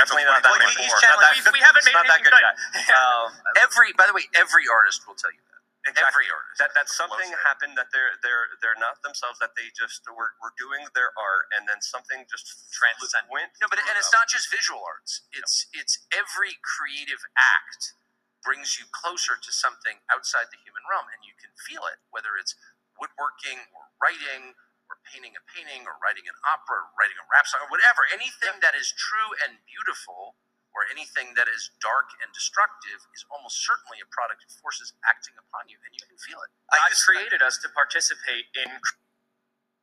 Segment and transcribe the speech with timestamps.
[0.00, 0.88] Definitely not that Well, much more.
[0.88, 2.56] Not that- we- we haven't made not that anything good done.
[2.56, 2.94] guy.
[3.00, 3.28] Um,
[3.60, 5.60] Every, by the way, every artist will tell you that.
[5.88, 6.28] Exactly.
[6.28, 6.58] Every artist.
[6.60, 10.52] that that something happened that they're they're they're not themselves that they just were, were
[10.60, 13.32] doing their art and then something just Transcendent.
[13.32, 15.24] went No, but and it's not just visual arts.
[15.32, 17.96] It's it's every creative act
[18.44, 21.96] brings you closer to something outside the human realm, and you can feel it.
[22.12, 22.52] Whether it's
[23.00, 24.52] woodworking or writing
[24.90, 28.04] or painting a painting or writing an opera or writing a rap song or whatever,
[28.10, 30.34] anything that is true and beautiful
[30.74, 35.34] or anything that is dark and destructive is almost certainly a product of forces acting
[35.38, 36.50] upon you, and you can feel it.
[36.70, 38.70] God created us to participate in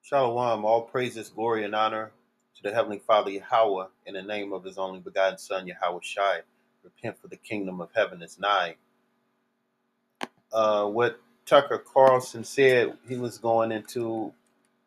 [0.03, 2.11] Shalom, all praises, glory, and honor
[2.55, 6.41] to the Heavenly Father Yahweh in the name of His only begotten Son Yahweh Shai.
[6.83, 8.75] Repent for the kingdom of heaven is nigh.
[10.53, 14.33] Uh, what Tucker Carlson said, he was going into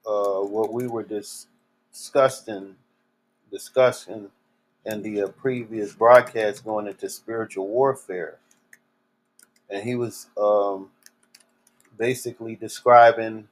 [0.07, 1.47] uh, what we were dis-
[1.93, 2.77] discussing,
[3.52, 4.30] discussing
[4.87, 8.39] in the uh, previous broadcast, going into spiritual warfare,
[9.71, 10.91] and he was um,
[11.99, 13.49] basically describing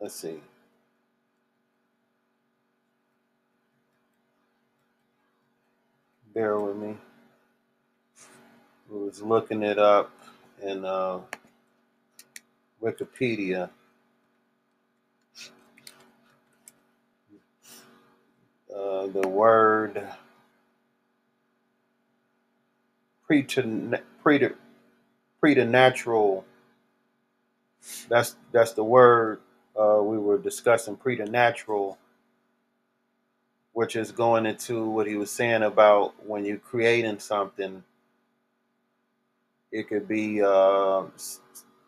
[0.00, 0.40] let's see.
[6.34, 6.96] Bear with me.
[8.90, 10.12] I was looking it up
[10.62, 11.20] and uh,
[12.82, 13.70] Wikipedia.
[18.74, 20.08] Uh, the word
[23.28, 24.56] preter- preter-
[25.40, 26.44] preternatural.
[28.08, 29.40] That's that's the word
[29.80, 31.98] uh, we were discussing preternatural,
[33.72, 37.84] which is going into what he was saying about when you're creating something,
[39.72, 41.04] it could be, uh,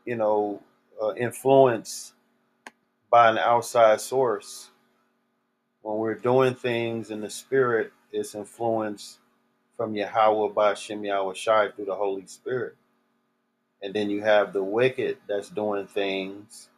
[0.06, 0.62] you know,
[1.02, 2.14] uh, influenced
[3.10, 4.70] by an outside source.
[5.82, 9.18] When we're doing things in the spirit, it's influenced
[9.76, 12.76] from Yahweh by Shem Yahweh Shai through the Holy Spirit.
[13.82, 16.68] And then you have the wicked that's doing things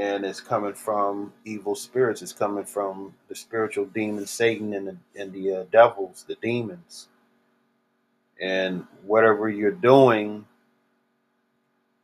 [0.00, 2.22] and it's coming from evil spirits.
[2.22, 7.08] It's coming from the spiritual demon Satan and the, and the uh, devils, the demons.
[8.40, 10.46] And whatever you're doing,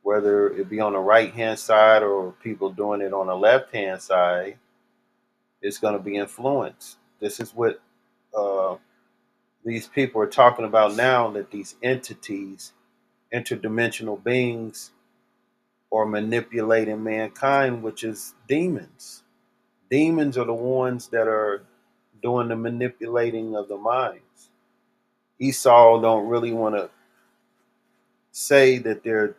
[0.07, 3.75] whether it be on the right hand side or people doing it on the left
[3.75, 4.57] hand side,
[5.61, 6.95] it's going to be influenced.
[7.19, 7.81] This is what
[8.33, 8.77] uh,
[9.65, 12.71] these people are talking about now that these entities,
[13.33, 14.91] interdimensional beings,
[15.91, 19.23] are manipulating mankind, which is demons.
[19.91, 21.63] Demons are the ones that are
[22.23, 24.51] doing the manipulating of the minds.
[25.37, 26.89] Esau don't really want to
[28.31, 29.35] say that they're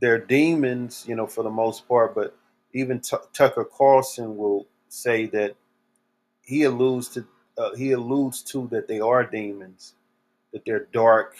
[0.00, 2.36] they're demons, you know, for the most part, but
[2.72, 5.54] even T- Tucker Carlson will say that
[6.42, 7.26] he alludes to
[7.58, 9.94] uh, he alludes to that they are demons,
[10.52, 11.36] that they're dark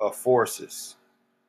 [0.00, 0.96] uh, forces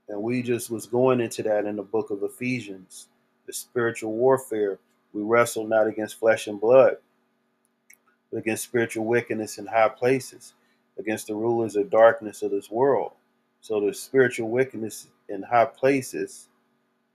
[0.09, 3.07] and we just was going into that in the book of Ephesians,
[3.47, 4.77] the spiritual warfare.
[5.13, 6.97] We wrestle not against flesh and blood,
[8.31, 10.53] but against spiritual wickedness in high places,
[10.99, 13.13] against the rulers of darkness of this world.
[13.61, 16.49] So the spiritual wickedness in high places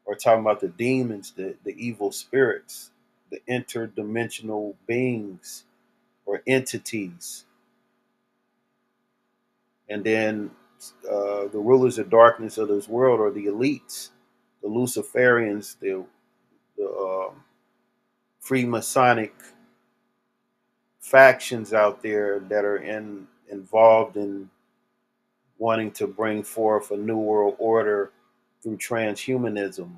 [0.06, 2.90] are talking about the demons, the, the evil spirits,
[3.30, 5.64] the interdimensional beings
[6.24, 7.44] or entities.
[9.88, 10.50] And then
[11.08, 14.10] uh, the rulers of darkness of this world are the elites,
[14.62, 16.04] the Luciferians, the
[16.76, 17.42] the um,
[18.44, 19.32] Freemasonic
[21.00, 24.50] factions out there that are in involved in
[25.58, 28.12] wanting to bring forth a new world order
[28.62, 29.90] through transhumanism.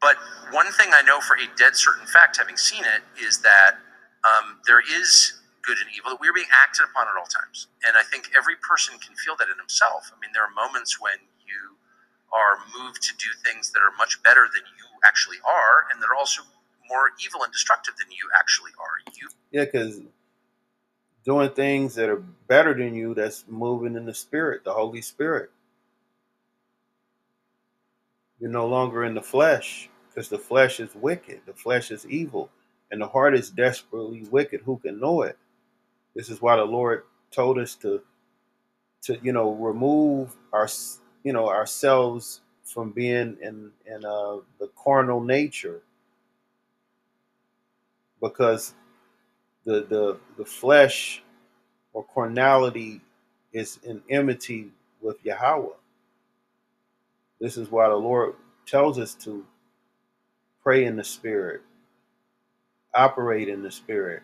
[0.00, 0.16] But
[0.52, 3.76] one thing I know for a dead certain fact, having seen it, is that
[4.24, 6.10] um, there is good and evil.
[6.10, 9.34] That we're being acted upon at all times, and I think every person can feel
[9.36, 10.10] that in himself.
[10.14, 11.76] I mean, there are moments when you
[12.30, 16.06] are moved to do things that are much better than you actually are, and that
[16.06, 16.42] are also
[16.88, 19.02] more evil and destructive than you actually are.
[19.18, 20.00] You Yeah, because
[21.28, 25.50] doing things that are better than you, that's moving in the spirit, the Holy Spirit.
[28.40, 32.48] You're no longer in the flesh because the flesh is wicked, the flesh is evil,
[32.90, 34.62] and the heart is desperately wicked.
[34.64, 35.36] Who can know it?
[36.14, 38.00] This is why the Lord told us to,
[39.02, 40.66] to you know, remove our,
[41.24, 45.82] you know, ourselves from being in in uh, the carnal nature,
[48.18, 48.72] because
[49.68, 51.22] the the the flesh
[51.92, 53.02] or carnality
[53.52, 54.70] is in enmity
[55.02, 55.74] with Yahweh.
[57.40, 58.34] This is why the Lord
[58.66, 59.44] tells us to
[60.62, 61.62] pray in the spirit,
[62.94, 64.22] operate in the spirit.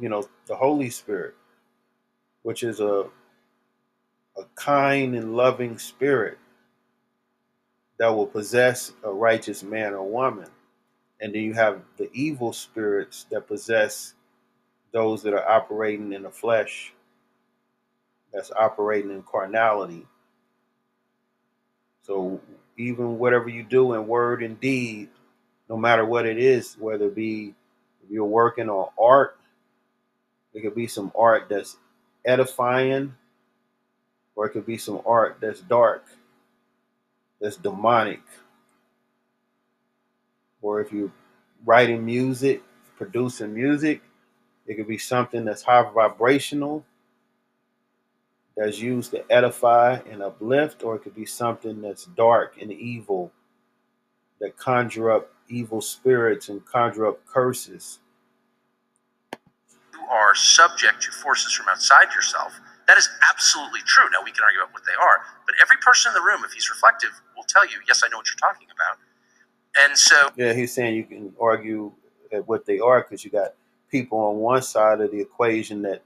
[0.00, 1.34] You know, the Holy Spirit,
[2.42, 3.06] which is a
[4.38, 6.38] a kind and loving spirit
[7.98, 10.48] that will possess a righteous man or woman.
[11.20, 14.14] And then you have the evil spirits that possess
[14.92, 16.92] those that are operating in the flesh,
[18.32, 20.06] that's operating in carnality.
[22.02, 22.40] So
[22.76, 25.08] even whatever you do in word and deed,
[25.68, 27.54] no matter what it is, whether it be
[28.04, 29.36] if you're working on art,
[30.54, 31.76] it could be some art that's
[32.24, 33.14] edifying,
[34.34, 36.04] or it could be some art that's dark,
[37.40, 38.22] that's demonic.
[40.60, 41.12] Or if you're
[41.64, 42.62] writing music,
[42.96, 44.02] producing music,
[44.66, 46.84] it could be something that's high vibrational,
[48.56, 53.32] that's used to edify and uplift, or it could be something that's dark and evil,
[54.40, 58.00] that conjure up evil spirits and conjure up curses.
[59.92, 62.52] You are subject to forces from outside yourself.
[62.86, 64.04] That is absolutely true.
[64.10, 66.52] Now we can argue about what they are, but every person in the room, if
[66.52, 68.98] he's reflective, will tell you, "Yes, I know what you're talking about."
[69.84, 71.92] And so, Yeah, he's saying you can argue
[72.32, 73.54] at what they are because you got
[73.90, 76.02] people on one side of the equation that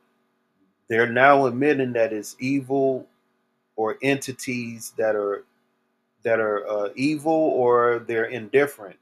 [0.88, 3.06] they're now admitting that it's evil
[3.76, 5.44] or entities that are
[6.22, 8.96] that are uh, evil or they're indifferent.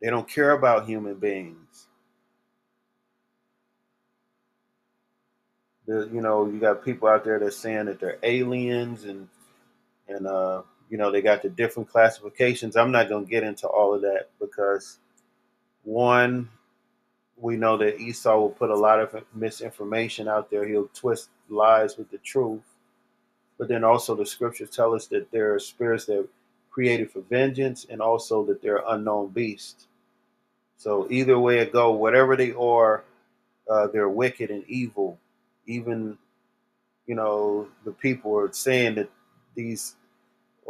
[0.00, 1.88] They don't care about human beings.
[5.86, 9.28] The, you know, you got people out there that's saying that they're aliens and
[10.08, 12.76] and uh, you know they got the different classifications.
[12.76, 14.98] I'm not going to get into all of that because
[15.84, 16.48] one,
[17.36, 20.66] we know that Esau will put a lot of misinformation out there.
[20.66, 22.62] He'll twist lies with the truth.
[23.58, 26.28] But then also the scriptures tell us that there are spirits that are
[26.70, 29.86] created for vengeance and also that they're unknown beasts.
[30.76, 33.04] So either way it go, whatever they are,
[33.70, 35.18] uh, they're wicked and evil.
[35.66, 36.18] Even,
[37.06, 39.10] you know, the people are saying that
[39.54, 39.96] these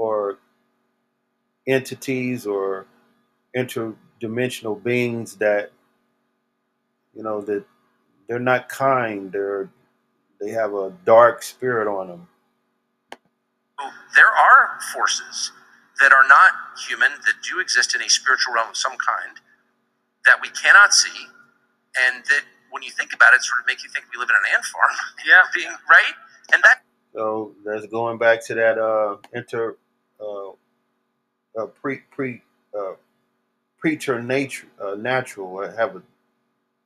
[0.01, 0.39] are
[1.67, 2.87] entities or
[3.57, 5.73] interdimensional beings that,
[7.15, 7.65] you know, that
[8.29, 9.33] they're not kind.
[9.33, 9.71] They're
[10.41, 12.29] they have a dark spirit on them.
[14.15, 15.53] there are forces
[16.01, 16.53] that are not
[16.89, 19.39] human that do exist in a spiritual realm of some kind
[20.27, 21.27] that we cannot see,
[22.09, 24.37] and that when you think about it, sort of make you think we live in
[24.37, 24.91] an ant farm.
[25.27, 25.43] Yeah.
[25.55, 26.15] being right,
[26.53, 26.83] and that
[27.15, 29.77] So that's going back to that uh, inter
[30.21, 30.51] uh,
[31.61, 32.43] uh, pre pre
[32.79, 32.95] uh,
[33.79, 35.59] preternature uh, natural.
[35.59, 36.03] I have a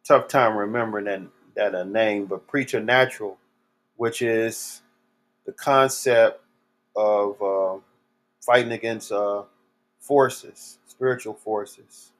[0.04, 1.22] tough time remembering that
[1.56, 3.38] that uh, name, but preacher natural,
[3.96, 4.82] which is
[5.46, 6.42] the concept
[6.96, 7.78] of uh,
[8.40, 9.42] fighting against uh,
[10.00, 12.12] forces, spiritual forces,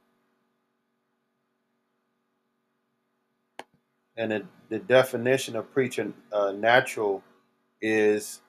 [4.17, 7.23] and the, definition of preaching preternatural
[7.81, 8.41] is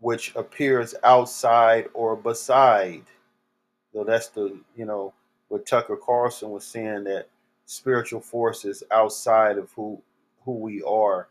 [0.00, 3.04] which appears outside or beside.
[3.92, 5.12] So that's the you know
[5.48, 7.28] what Tucker Carlson was saying that
[7.66, 10.00] spiritual forces outside of who
[10.44, 11.28] who we are.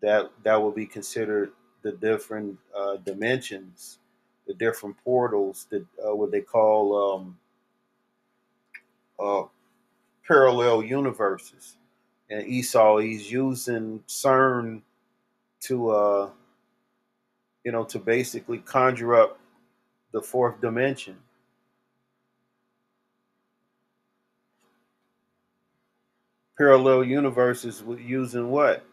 [0.00, 1.52] That that will be considered
[1.82, 3.98] the different uh, dimensions,
[4.46, 7.38] the different portals, that uh, what they call um,
[9.18, 9.46] uh,
[10.26, 11.76] parallel universes.
[12.30, 14.82] And Esau, he's using CERN
[15.60, 16.30] to uh,
[17.64, 19.38] you know, to basically conjure up
[20.12, 21.16] the fourth dimension.
[26.56, 28.84] Parallel universes using what?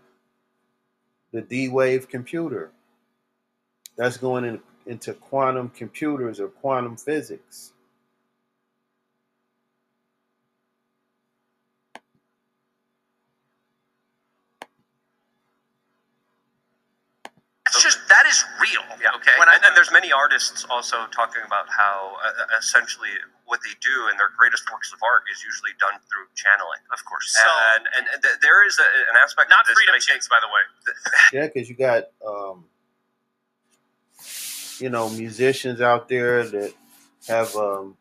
[1.31, 2.71] The D wave computer.
[3.97, 7.73] That's going in, into quantum computers or quantum physics.
[17.71, 18.81] that's just that is real.
[19.01, 19.10] Yeah.
[19.21, 19.37] Okay.
[19.37, 23.09] When I, and there's many artists also talking about how uh, essentially
[23.45, 26.81] what they do in their greatest works of art is usually done through channeling.
[26.91, 27.29] of course.
[27.37, 27.45] So-
[27.77, 30.25] and and, and th- there is a, an aspect Not of this freedom that I
[30.25, 30.63] by the way.
[31.37, 32.65] Yeah, because you got um,
[34.79, 36.73] you know musicians out there that
[37.27, 37.97] have um,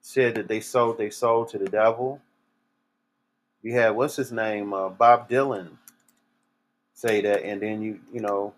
[0.00, 2.20] said that they sold they sold to the devil.
[3.62, 5.76] You had what's his name, uh, Bob Dylan,
[6.94, 8.54] say that, and then you you know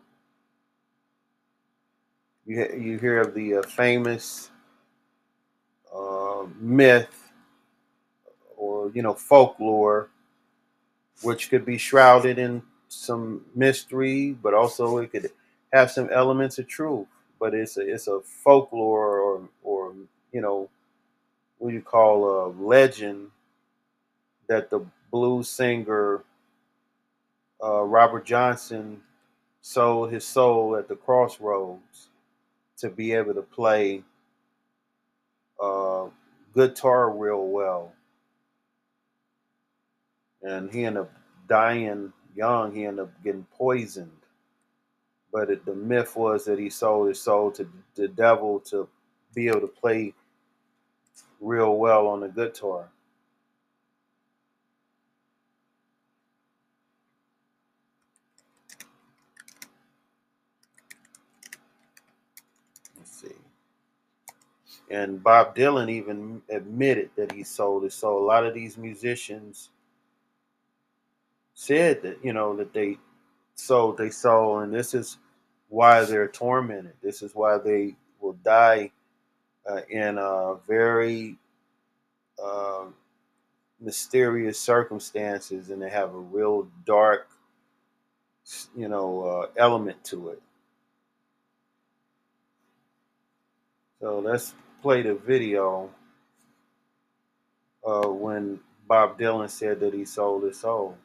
[2.49, 4.51] you you hear of the uh, famous
[5.95, 7.33] uh, myth
[8.57, 10.11] or you know folklore,
[11.23, 15.31] which could be shrouded in some mystery, but also it could
[15.73, 17.07] have some elements of truth.
[17.41, 19.95] but it's a it's a folklore or or
[20.33, 20.71] you know
[21.59, 23.31] what you call a legend
[24.49, 24.81] that the
[25.13, 26.25] blues singer
[27.63, 29.03] uh, Robert Johnson
[29.63, 32.08] sold his soul at the crossroads
[32.79, 34.03] to be able to play
[35.63, 36.07] uh,
[36.55, 37.93] guitar real well.
[40.43, 41.13] And he ended up
[41.49, 42.75] dying young.
[42.75, 44.11] He ended up getting poisoned.
[45.33, 48.89] But it, the myth was that he sold his soul to the devil to
[49.35, 50.15] be able to play
[51.41, 52.89] real well on the guitar.
[62.99, 63.35] Let's see.
[64.91, 68.25] And Bob Dylan even admitted that he sold his soul.
[68.25, 69.71] A lot of these musicians
[71.55, 72.97] said that, you know, that they
[73.55, 75.19] sold their soul, and this is
[75.69, 76.95] why they're tormented.
[77.03, 78.93] This is why they will die
[79.69, 81.37] uh, in uh, very
[82.43, 82.85] uh,
[83.81, 87.29] mysterious circumstances, and they have a real dark,
[88.75, 90.43] you know, uh, element to it.
[94.01, 95.91] So let's play a video
[97.87, 100.97] uh, when Bob Dylan said that he sold his soul.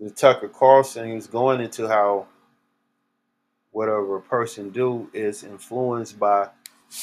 [0.00, 2.26] The Tucker Carlson was going into how
[3.72, 6.48] whatever a person do is influenced by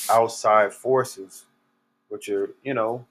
[0.09, 1.45] outside forces,
[2.07, 3.05] which are, you know,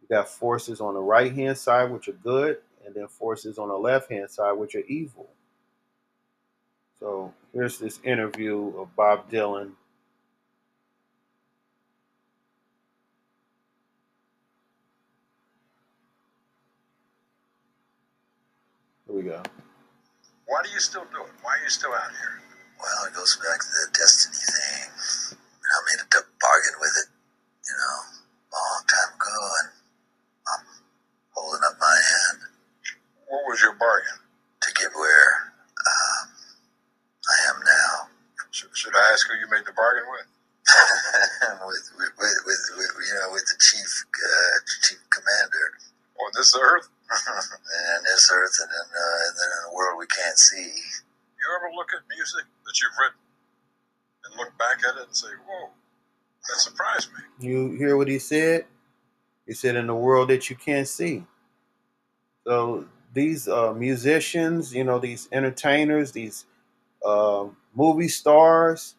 [0.00, 3.68] you got forces on the right hand side which are good, and then forces on
[3.68, 5.30] the left hand side which are evil.
[7.02, 9.72] So here's this interview of Bob Dylan.
[19.06, 19.42] Here we go.
[20.46, 21.32] Why do you still do it?
[21.42, 22.42] Why are you still out here?
[22.80, 24.90] Well, it goes back to the destiny thing.
[25.38, 27.08] I made a d- bargain with it,
[27.66, 27.98] you know,
[28.52, 29.70] a long time ago, and
[30.48, 30.64] I'm
[31.34, 32.40] holding up my hand
[33.28, 34.18] What was your bargain?
[34.62, 35.52] to get where
[35.86, 36.28] um,
[37.28, 38.08] I am now.
[38.82, 40.26] Should, should I ask who you made the bargain with?
[41.66, 45.78] with, with, with, with, with, you know, with the chief, uh, chief commander,
[46.18, 46.88] On this earth?
[47.10, 50.66] and this earth, and then, uh, and then in a world we can't see.
[50.66, 53.22] You ever look at music that you've written
[54.24, 55.70] and look back at it and say, whoa,
[56.48, 57.22] that surprised me?
[57.38, 58.66] You hear what he said?
[59.46, 61.24] He said, "In the world that you can't see."
[62.44, 66.46] So these uh, musicians, you know, these entertainers, these
[67.04, 68.94] uh, movie stars,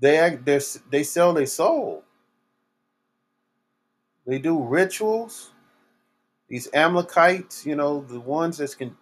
[0.00, 2.02] they act, they sell their soul.
[4.26, 5.50] They do rituals.
[6.48, 8.96] These Amalekites, you know, the ones that can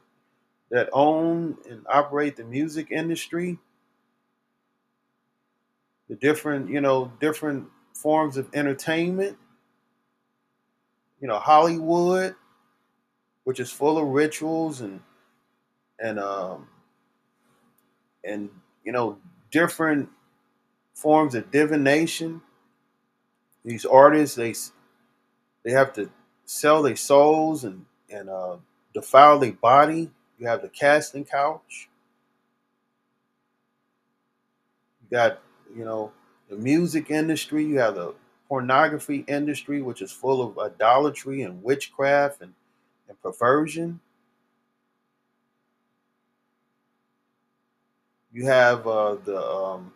[0.70, 3.58] that own and operate the music industry,
[6.08, 9.36] the different, you know, different forms of entertainment.
[11.20, 12.34] You know, Hollywood,
[13.44, 15.00] which is full of rituals and
[15.98, 16.68] and um
[18.24, 18.50] and
[18.84, 19.18] you know
[19.50, 20.08] different
[20.94, 22.42] forms of divination.
[23.64, 24.54] These artists, they
[25.64, 26.10] they have to
[26.44, 28.56] sell their souls and and uh,
[28.94, 30.10] defile their body.
[30.38, 31.88] You have the casting couch.
[35.02, 35.40] You got
[35.76, 36.12] you know
[36.48, 37.64] the music industry.
[37.64, 38.14] You have the
[38.48, 42.54] pornography industry, which is full of idolatry and witchcraft and,
[43.08, 44.00] and perversion.
[48.32, 49.92] You have uh, the um,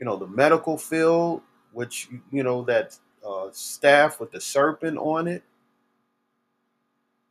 [0.00, 5.28] you know the medical field, which you know that uh, staff with the serpent on
[5.28, 5.42] it.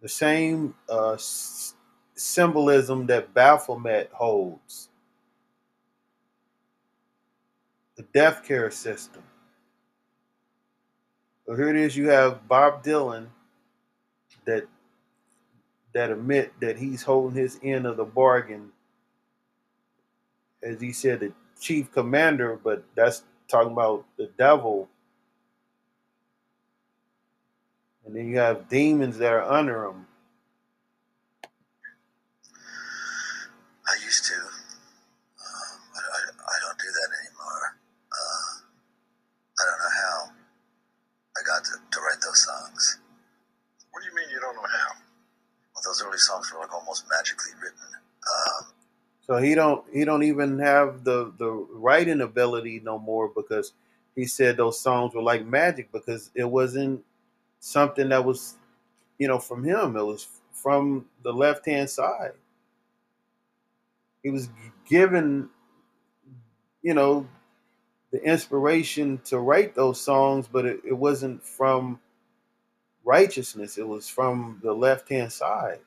[0.02, 1.76] The same uh, s-
[2.16, 4.90] symbolism that Baphomet holds.
[7.98, 9.24] The death care system.
[11.46, 11.96] So here it is.
[11.96, 13.28] You have Bob Dylan
[14.46, 14.66] that
[15.94, 18.70] that admit that he's holding his end of the bargain.
[20.66, 21.32] As he said, the
[21.62, 24.90] chief commander, but that's talking about the devil.
[28.06, 30.08] And then you have demons that are under him.
[49.38, 53.74] He don't he don't even have the the writing ability no more because
[54.16, 57.04] he said those songs were like magic because it wasn't
[57.60, 58.56] something that was
[59.18, 59.96] you know from him.
[59.96, 62.32] It was from the left hand side.
[64.24, 64.50] He was
[64.90, 65.50] given,
[66.82, 67.28] you know,
[68.12, 72.00] the inspiration to write those songs, but it, it wasn't from
[73.04, 73.78] righteousness.
[73.78, 75.80] It was from the left hand side.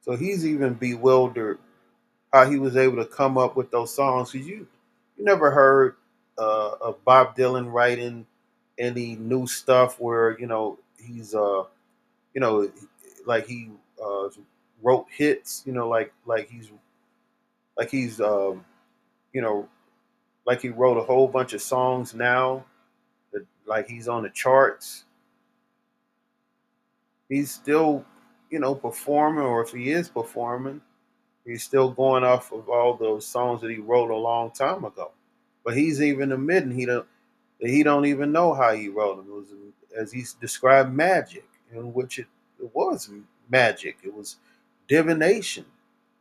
[0.00, 1.58] So he's even bewildered
[2.34, 4.32] how he was able to come up with those songs.
[4.32, 4.66] Cause you
[5.16, 5.96] you never heard
[6.38, 8.26] uh, of Bob Dylan writing
[8.78, 11.62] any new stuff where you know he's uh
[12.34, 12.70] you know
[13.26, 13.70] like he
[14.04, 14.28] uh
[14.82, 16.70] wrote hits you know like like he's
[17.78, 18.64] like he's um
[19.32, 19.68] you know
[20.46, 22.64] like he wrote a whole bunch of songs now
[23.32, 25.04] that like he's on the charts
[27.28, 28.04] he's still
[28.50, 30.80] you know performing or if he is performing
[31.46, 35.10] he's still going off of all those songs that he wrote a long time ago
[35.64, 37.06] but he's even admitting he don't
[37.58, 39.26] he don't even know how he wrote them.
[39.28, 39.48] It was
[39.96, 42.26] as he described magic, in which it,
[42.60, 43.10] it was
[43.48, 43.98] magic.
[44.04, 44.36] It was
[44.88, 45.64] divination.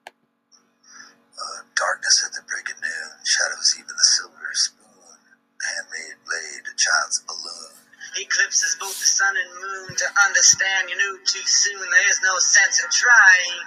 [0.07, 5.17] Uh, darkness at the break of noon, shadows even the silver spoon,
[5.59, 7.73] handmade blade, a child's balloon.
[8.21, 9.97] Eclipses both the sun and moon.
[9.97, 11.81] To understand, you knew too soon.
[11.81, 13.65] There's no sense in trying.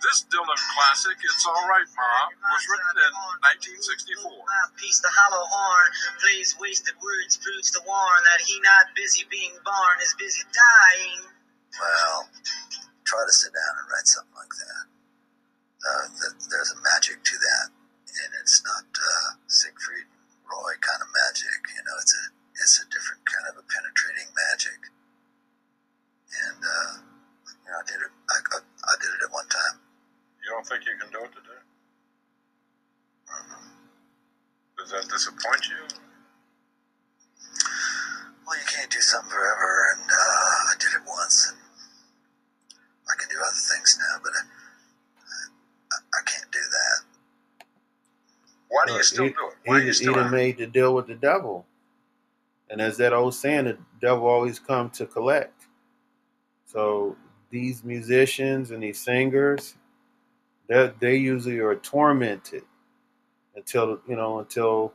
[0.00, 3.12] This Dylan classic, It's Alright Ma, was written in
[3.84, 4.32] 1964.
[4.32, 5.88] Mouthpiece, the hollow horn,
[6.24, 11.28] plays wasted words, proves to warn that he not busy being born, is busy dying.
[11.76, 12.32] Well,
[13.04, 14.84] try to sit down and write something like that.
[15.84, 17.68] Uh, th- there's a magic to that,
[18.08, 21.60] and it's not uh, Siegfried and Roy kind of magic.
[21.76, 22.24] You know, it's a
[22.56, 24.80] it's a different kind of a penetrating magic.
[26.48, 26.92] And uh,
[27.52, 28.12] you know, I did it.
[28.32, 29.89] I, I, I did it at one time.
[30.50, 31.62] You don't think you can do it today?
[34.76, 35.76] Does that disappoint you?
[38.44, 41.58] Well, you can't do something forever, and uh, I did it once, and
[43.08, 44.42] I can do other things now, but I,
[45.92, 47.66] I, I can't do that.
[48.70, 49.54] Why do you still he, do it?
[49.66, 50.36] Why are he, you he still done at it?
[50.36, 51.64] made the deal with the devil.
[52.68, 55.66] And as that old saying, the devil always come to collect.
[56.66, 57.16] So
[57.50, 59.76] these musicians and these singers,
[60.70, 62.62] they they usually are tormented
[63.56, 64.94] until you know until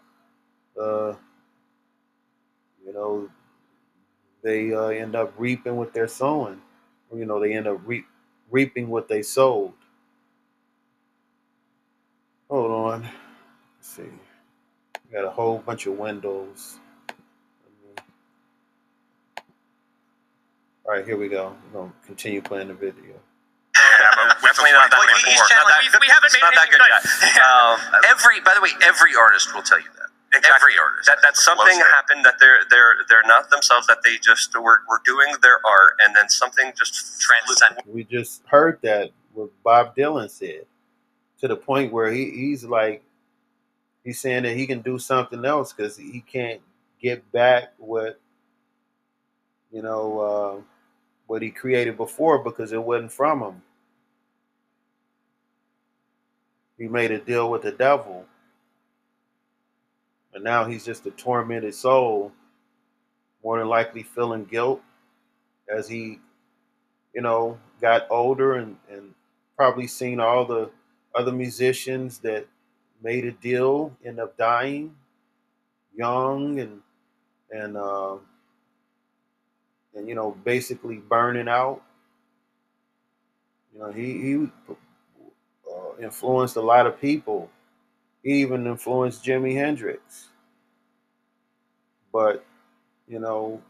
[0.82, 1.14] uh,
[2.86, 3.30] you know
[4.42, 6.62] they uh, end up reaping what they're sowing.
[7.14, 8.06] You know they end up reap,
[8.50, 9.74] reaping what they sowed.
[12.50, 13.02] Hold on.
[13.02, 14.04] Let's see.
[15.12, 16.78] Got a whole bunch of windows.
[20.86, 21.56] All right, here we go.
[21.74, 23.16] We're gonna continue playing the video.
[24.26, 25.26] Yeah, but definitely not that Well, good.
[25.30, 26.02] he's Not that we- good.
[26.02, 26.90] we haven't made not that good good.
[26.90, 27.04] yet.
[27.46, 27.78] Um,
[28.10, 30.10] Every, by the way, every artist will tell you that.
[30.36, 31.08] Every artist.
[31.08, 35.02] that that something happened that they're they're they're not themselves that they just were, were
[35.06, 37.80] doing their art and then something just Transcend.
[37.88, 40.66] We just heard that what Bob Dylan said,
[41.40, 43.04] to the point where he, he's like,
[44.04, 46.62] he's saying that he can do something else because he can't
[47.02, 48.20] get back what,
[49.72, 50.62] you know, uh,
[51.28, 53.62] what he created before because it wasn't from him.
[56.78, 58.26] He made a deal with the devil.
[60.34, 62.32] And now he's just a tormented soul,
[63.44, 64.82] more than likely feeling guilt
[65.74, 66.20] as he,
[67.14, 69.14] you know, got older and, and
[69.56, 70.70] probably seen all the
[71.14, 72.46] other musicians that
[73.02, 74.96] made a deal end up dying
[75.96, 76.82] young and
[77.52, 78.16] and uh,
[79.96, 81.82] and you know basically burning out.
[83.74, 84.48] You know, he he
[86.02, 87.50] influenced a lot of people.
[88.24, 90.30] Even influenced Jimi Hendrix.
[92.12, 92.46] But
[93.08, 93.62] you know,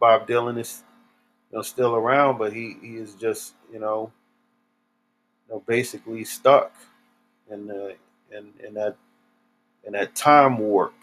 [0.00, 0.82] Bob Dylan is
[1.50, 4.12] you know still around, but he, he is just you know
[5.48, 6.72] you know basically stuck
[7.50, 7.94] in the
[8.30, 8.96] in in that
[9.84, 10.94] in that time warp.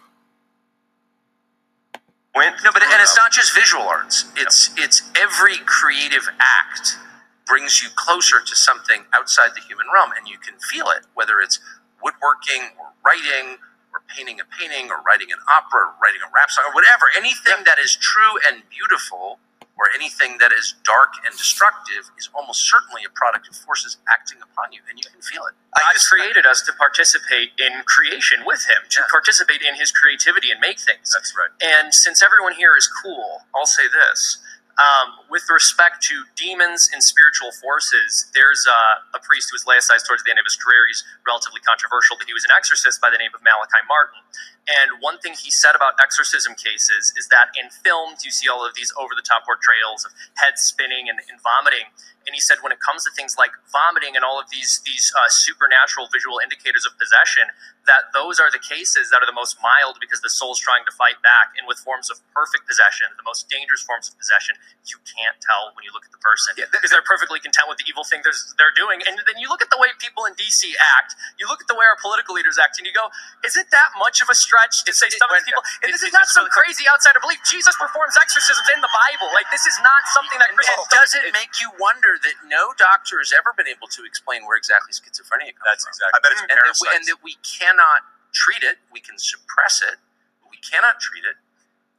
[2.36, 2.56] went.
[2.64, 4.26] No, but and it's not just visual arts.
[4.36, 6.98] It's it's every creative act
[7.46, 11.06] brings you closer to something outside the human realm, and you can feel it.
[11.14, 11.60] Whether it's
[12.04, 13.58] woodworking or writing
[13.94, 17.08] or painting a painting or writing an opera or writing a rap song or whatever,
[17.18, 19.40] anything that is true and beautiful
[19.78, 24.40] or anything that is dark and destructive is almost certainly a product of forces acting
[24.44, 25.56] upon you, and you can feel it.
[25.78, 29.08] God created us to participate in creation with Him, to Yeah.
[29.12, 31.12] participate in His creativity and make things.
[31.14, 31.52] That's right.
[31.62, 34.40] And since everyone here is cool, I'll say this:
[34.76, 40.28] Um, with respect to demons and spiritual forces, there's a priest who was laicized towards
[40.28, 40.84] the end of his career.
[40.92, 44.20] He's relatively controversial, but he was an exorcist by the name of Malachi Martin.
[44.66, 48.66] And one thing he said about exorcism cases is that in films, you see all
[48.66, 50.12] of these over the top portrayals of
[50.42, 51.94] heads spinning and, and, vomiting.
[52.26, 55.14] And he said when it comes to things like vomiting and all of these, these
[55.14, 57.54] uh, supernatural visual indicators of possession,
[57.86, 60.94] that those are the cases that are the most mild because the soul's trying to
[60.94, 61.54] fight back.
[61.58, 64.58] And with forms of perfect possession, the most dangerous forms of possession,
[64.90, 67.78] you can't tell when you look at the person yeah, because they're perfectly content with
[67.78, 69.06] the evil thing they're, they're doing.
[69.06, 71.78] And then you look at the way people in DC act, you look at the
[71.78, 73.14] way our political leaders act, and you go,
[73.46, 75.66] is it that much of a stretch to say some of these people?
[75.86, 77.42] And this is not some crazy outside of belief.
[77.46, 79.30] Jesus performs exorcisms in the Bible.
[79.38, 83.22] Like, this is not something that Christians Does it make you wonder that no doctor
[83.22, 85.94] has ever been able to explain where exactly schizophrenia comes That's from?
[85.94, 86.16] exactly.
[86.16, 86.52] I bet it's hmm.
[86.52, 87.34] and that, we, and that we
[87.76, 88.02] cannot
[88.34, 89.96] treat it, we can suppress it,
[90.42, 91.36] but we cannot treat it,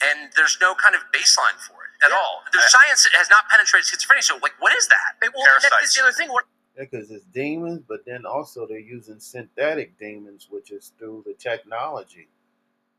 [0.05, 2.17] and there's no kind of baseline for it at Yeah.
[2.17, 2.45] all.
[2.53, 4.23] There's science that has not penetrated schizophrenia.
[4.23, 5.17] So, like, what is that?
[5.23, 5.95] Well, and that's Parasites.
[5.97, 6.29] the other thing.
[6.33, 6.45] What
[6.77, 12.29] because it's demons, but then also they're using synthetic demons, which is through the technology,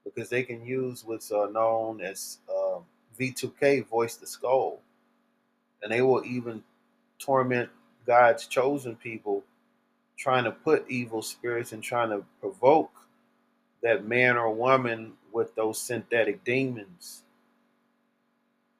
[0.03, 2.79] because they can use what's uh, known as uh,
[3.19, 4.81] V2K, voice to skull,
[5.83, 6.63] and they will even
[7.19, 7.69] torment
[8.05, 9.43] God's chosen people,
[10.17, 12.91] trying to put evil spirits and trying to provoke
[13.83, 17.23] that man or woman with those synthetic demons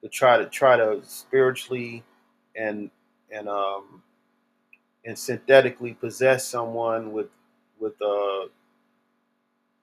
[0.02, 2.02] to try to try to spiritually
[2.56, 2.90] and
[3.30, 4.02] and um
[5.04, 7.28] and synthetically possess someone with
[7.78, 8.46] with uh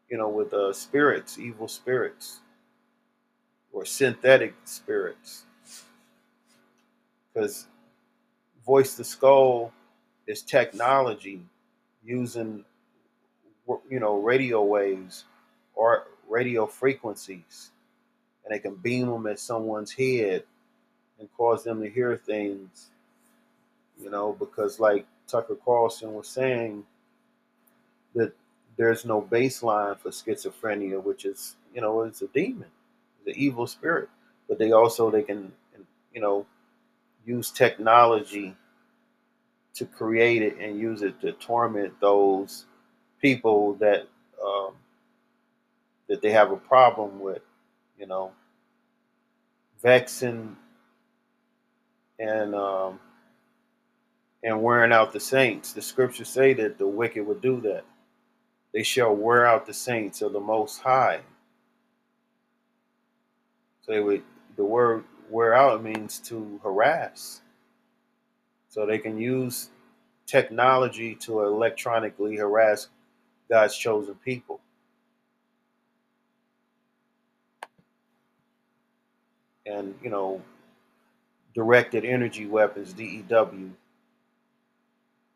[0.09, 2.41] you know with uh spirits evil spirits
[3.75, 5.43] or synthetic spirits.
[7.33, 7.67] Because
[8.65, 9.73] voice the skull
[10.27, 11.41] is technology
[12.03, 12.63] using
[13.89, 15.25] you know radio waves
[15.75, 17.71] or radio frequencies
[18.43, 20.43] and they can beam them at someone's head
[21.19, 22.89] and cause them to hear things
[24.01, 26.83] you know, because like Tucker Carlson was saying,
[28.13, 28.33] that
[28.77, 32.69] there's no baseline for schizophrenia, which is, you know, it's a demon,
[33.25, 34.09] the evil spirit.
[34.47, 35.51] But they also they can,
[36.13, 36.45] you know,
[37.25, 38.55] use technology
[39.75, 42.65] to create it and use it to torment those
[43.21, 44.07] people that
[44.43, 44.73] um,
[46.07, 47.41] that they have a problem with,
[47.99, 48.31] you know,
[49.81, 50.55] vexing
[52.19, 52.99] and um,
[54.43, 55.73] and wearing out the saints.
[55.73, 57.83] The scriptures say that the wicked would do that.
[58.73, 61.21] They shall wear out the saints of the Most High.
[63.81, 64.23] So they would,
[64.55, 67.41] the word wear out means to harass.
[68.75, 69.69] So they can use
[70.25, 72.89] technology to electronically harass
[73.49, 74.59] God's chosen people.
[79.65, 80.41] And, you know,
[81.53, 83.71] directed energy weapons, DEW,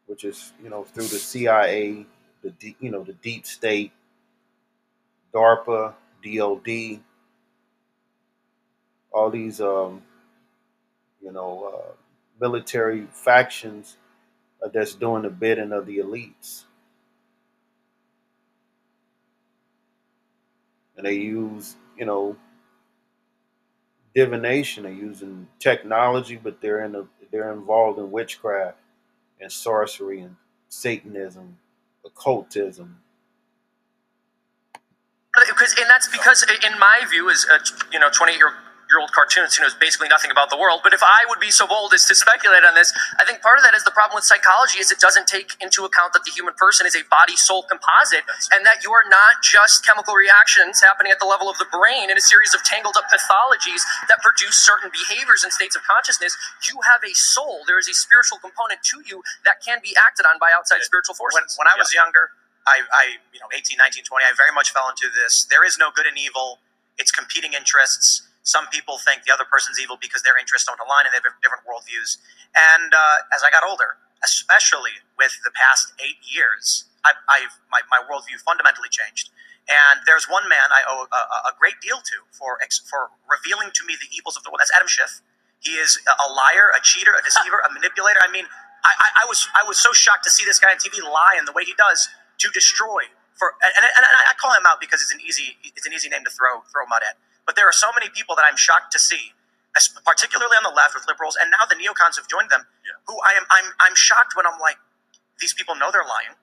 [0.08, 2.06] which is you know through the CIA,
[2.44, 3.94] the you know the deep state,
[5.34, 5.94] DARPA,
[6.26, 7.00] DOD,
[9.14, 10.02] all these um,
[11.22, 11.94] you know uh,
[12.40, 13.98] military factions
[14.64, 16.64] uh, that's doing the bidding of the elites,
[20.98, 22.36] and they use you know
[24.16, 24.84] divination.
[24.84, 28.78] They're using technology, but they're in a, they're involved in witchcraft
[29.42, 30.36] and sorcery and
[30.70, 31.58] Satanism,
[32.06, 32.98] occultism.
[35.48, 37.60] because and that's because in my view as a
[37.94, 38.54] you know 28 year
[38.90, 41.52] year old cartoonist who knows basically nothing about the world but if i would be
[41.52, 44.18] so bold as to speculate on this i think part of that is the problem
[44.18, 47.38] with psychology is it doesn't take into account that the human person is a body
[47.38, 51.58] soul composite and that you are not just chemical reactions happening at the level of
[51.58, 55.76] the brain in a series of tangled up pathologies that produce certain behaviors and states
[55.76, 56.36] of consciousness
[56.68, 60.26] you have a soul there is a spiritual component to you that can be acted
[60.26, 62.32] on by outside spiritual forces when I was younger,
[62.68, 65.46] I, I, you know, 18, 19, 20, I very much fell into this.
[65.50, 66.60] There is no good and evil.
[66.98, 68.29] It's competing interests.
[68.44, 71.36] Some people think the other person's evil because their interests don't align and they have
[71.44, 72.18] different worldviews.
[72.56, 77.82] And uh, as I got older, especially with the past eight years, I, I've my,
[77.92, 79.30] my worldview fundamentally changed.
[79.70, 82.58] And there's one man I owe a, a great deal to for
[82.90, 84.66] for revealing to me the evils of the world.
[84.66, 85.22] That's Adam Schiff.
[85.62, 88.18] He is a liar, a cheater, a deceiver, a manipulator.
[88.24, 88.48] I mean,
[88.82, 91.38] I, I, I was I was so shocked to see this guy on TV lie
[91.38, 93.06] in the way he does to destroy.
[93.38, 96.10] For and, and, and I call him out because it's an easy it's an easy
[96.10, 97.22] name to throw throw mud at.
[97.50, 99.34] But there are so many people that I'm shocked to see,
[100.06, 102.70] particularly on the left with liberals, and now the neocons have joined them.
[103.10, 104.78] Who I am I'm I'm shocked when I'm like,
[105.42, 106.38] these people know they're lying.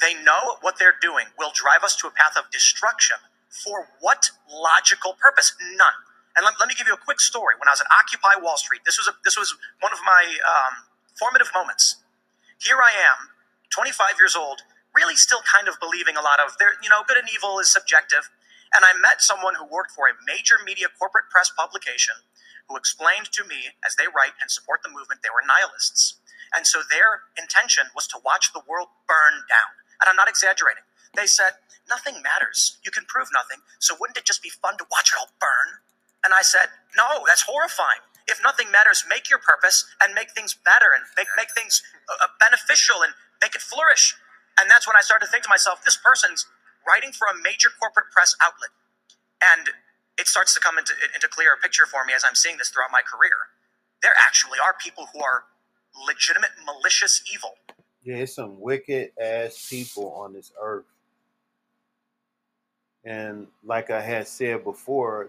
[0.00, 3.20] They know what they're doing will drive us to a path of destruction.
[3.52, 5.52] For what logical purpose?
[5.76, 6.00] None.
[6.40, 7.60] And let, let me give you a quick story.
[7.60, 9.52] When I was at Occupy Wall Street, this was a, this was
[9.84, 10.88] one of my um,
[11.20, 12.00] formative moments.
[12.64, 13.28] Here I am,
[13.76, 14.64] 25 years old,
[14.96, 16.80] really still kind of believing a lot of there.
[16.80, 18.32] You know, good and evil is subjective.
[18.74, 22.14] And I met someone who worked for a major media corporate press publication
[22.68, 26.18] who explained to me, as they write and support the movement, they were nihilists.
[26.54, 29.70] And so their intention was to watch the world burn down.
[30.02, 30.82] And I'm not exaggerating.
[31.14, 32.78] They said, nothing matters.
[32.84, 33.62] You can prove nothing.
[33.78, 35.78] So wouldn't it just be fun to watch it all burn?
[36.24, 38.02] And I said, no, that's horrifying.
[38.26, 42.18] If nothing matters, make your purpose and make things better and make, make things uh,
[42.18, 44.18] uh, beneficial and make it flourish.
[44.58, 46.46] And that's when I started to think to myself, this person's
[46.86, 48.70] writing for a major corporate press outlet.
[49.42, 49.70] And
[50.18, 52.90] it starts to come into, into clearer picture for me as I'm seeing this throughout
[52.92, 53.36] my career.
[54.02, 55.44] There actually are people who are
[56.06, 57.54] legitimate malicious evil.
[58.02, 60.84] Yeah, it's some wicked ass people on this earth.
[63.04, 65.28] And like I had said before,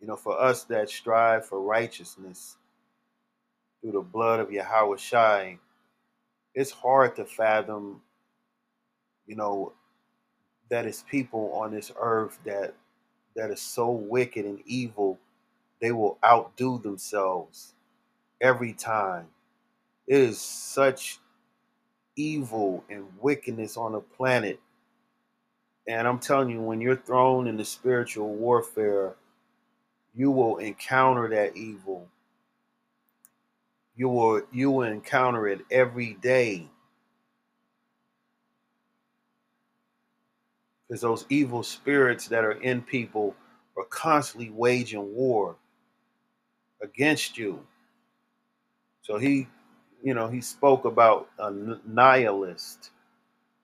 [0.00, 2.56] you know, for us that strive for righteousness
[3.80, 5.58] through the blood of Yahweh Shai,
[6.54, 8.00] it's hard to fathom,
[9.26, 9.72] you know,
[10.70, 12.74] that it's people on this earth that
[13.36, 15.18] that is so wicked and evil,
[15.80, 17.74] they will outdo themselves
[18.40, 19.26] every time.
[20.06, 21.18] It is such
[22.16, 24.60] evil and wickedness on the planet.
[25.88, 29.14] And I'm telling you, when you're thrown into spiritual warfare,
[30.14, 32.08] you will encounter that evil.
[33.96, 36.68] You will you will encounter it every day.
[40.88, 43.34] Because those evil spirits that are in people
[43.76, 45.56] are constantly waging war
[46.82, 47.60] against you.
[49.02, 49.48] So he,
[50.02, 51.50] you know, he spoke about a
[51.86, 52.90] nihilist.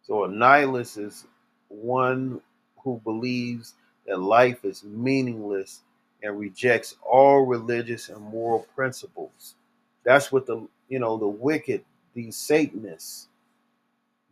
[0.03, 1.27] So a nihilist is
[1.69, 2.41] one
[2.83, 3.75] who believes
[4.07, 5.81] that life is meaningless
[6.23, 9.55] and rejects all religious and moral principles.
[10.05, 11.85] That's what the you know the wicked,
[12.15, 13.29] these Satanists,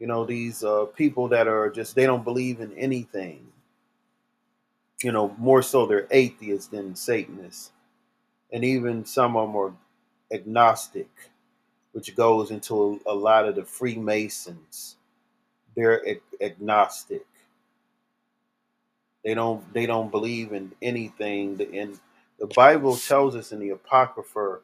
[0.03, 3.47] you know these uh, people that are just they don't believe in anything.
[5.05, 7.71] You know, more so they're atheists than Satanists,
[8.53, 9.75] and even some of them are
[10.33, 11.09] agnostic,
[11.93, 14.97] which goes into a, lot of the Freemasons.
[15.77, 17.25] They're ag- agnostic
[19.25, 21.61] they don't they don't believe in anything.
[21.75, 22.01] And
[22.41, 24.61] the Bible tells us in the Apocrypha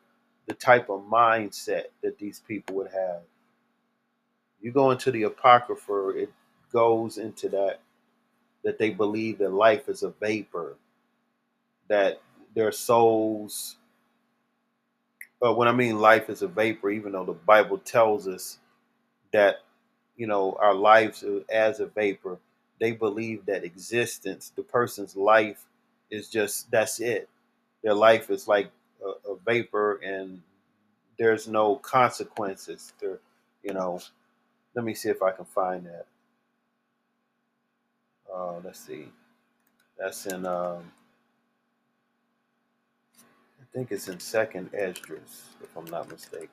[0.46, 3.22] the type of mindset that these people would have.
[4.60, 6.32] You go into the Apocrypha, it
[6.72, 7.80] goes into that
[8.64, 10.76] that they believe that life is a vapor,
[11.88, 12.20] that
[12.54, 13.76] their souls.
[15.24, 18.58] Uh, but when I mean life is a vapor, even though the Bible tells us
[19.32, 19.56] that
[20.16, 22.38] you know our lives as a vapor,
[22.80, 25.64] they believe that existence, the person's life
[26.10, 27.28] is just that's it.
[27.82, 28.70] Their life is like
[29.04, 30.42] a, a vapor and
[31.18, 32.92] there's no consequences.
[33.00, 33.20] There,
[33.62, 34.00] you know,
[34.74, 36.06] let me see if I can find that.
[38.32, 39.08] Uh, let's see.
[39.98, 40.92] That's in um,
[43.60, 46.48] I think it's in second Esdras, if I'm not mistaken.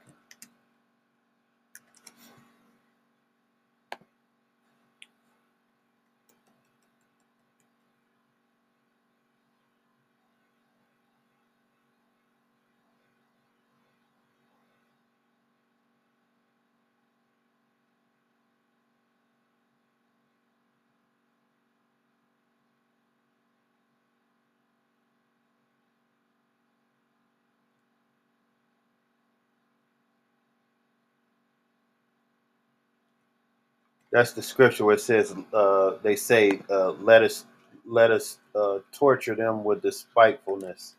[34.15, 37.45] That's the scripture where it says, uh, they say, uh, let us
[37.86, 40.95] let us uh, torture them with despitefulness.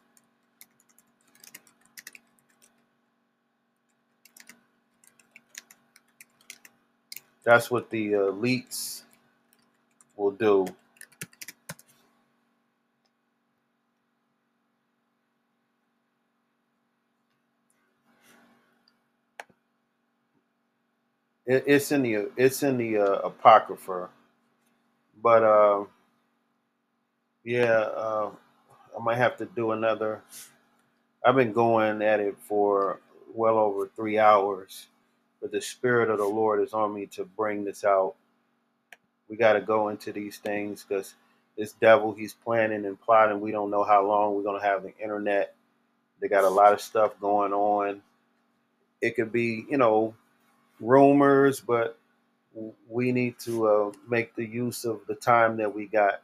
[7.44, 9.04] That's what the elites
[10.16, 10.66] will do.
[21.46, 24.10] It, it's in the it's in the uh, apocrypha,
[25.22, 25.84] but uh,
[27.44, 28.30] yeah, uh,
[28.98, 30.22] I might have to do another.
[31.24, 33.00] I've been going at it for
[33.34, 34.86] well over three hours,
[35.42, 38.14] but the spirit of the Lord is on me to bring this out.
[39.28, 41.14] We got to go into these things because
[41.58, 43.40] this devil, he's planning and plotting.
[43.40, 45.54] We don't know how long we're gonna have the internet.
[46.20, 48.02] They got a lot of stuff going on.
[49.02, 50.14] It could be, you know,
[50.80, 51.98] rumors, but
[52.88, 56.22] we need to uh, make the use of the time that we got.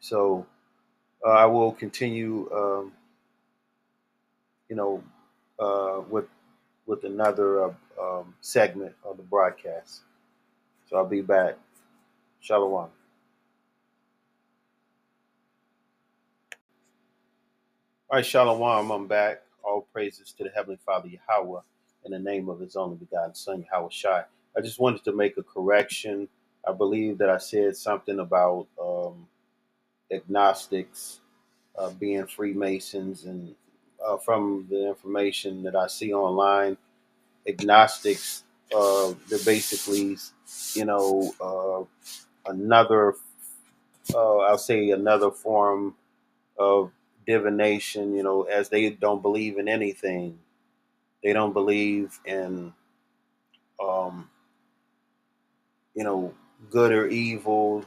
[0.00, 0.46] So
[1.26, 2.92] uh, I will continue, um,
[4.68, 5.02] you know,
[5.58, 6.26] uh, with
[6.86, 10.02] with another uh, um, segment of the broadcast.
[10.88, 11.56] So I'll be back.
[12.40, 12.72] Shalom.
[12.72, 12.90] All
[18.12, 18.90] right, Shalom.
[18.90, 19.42] I'm back.
[19.64, 21.60] All praises to the Heavenly Father Yahweh
[22.04, 24.24] in the name of His only begotten Son Yahweh Shai.
[24.56, 26.28] I just wanted to make a correction.
[26.68, 29.26] I believe that I said something about um,
[30.12, 31.20] agnostics
[31.78, 33.54] uh, being Freemasons, and
[34.04, 36.76] uh, from the information that I see online,
[37.48, 40.16] agnostics uh, they're basically,
[40.74, 43.14] you know, uh, another,
[44.14, 45.94] uh, I'll say another form
[46.58, 46.92] of
[47.26, 50.38] divination, you know, as they don't believe in anything.
[51.22, 52.72] They don't believe in,
[53.82, 54.28] um,
[55.94, 56.34] you know,
[56.70, 57.84] good or evil.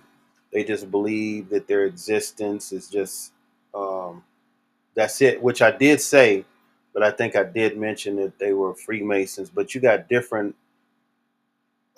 [0.53, 3.33] They just believe that their existence is just,
[3.73, 4.23] um,
[4.95, 6.45] that's it, which I did say,
[6.93, 9.49] but I think I did mention that they were Freemasons.
[9.49, 10.55] But you got different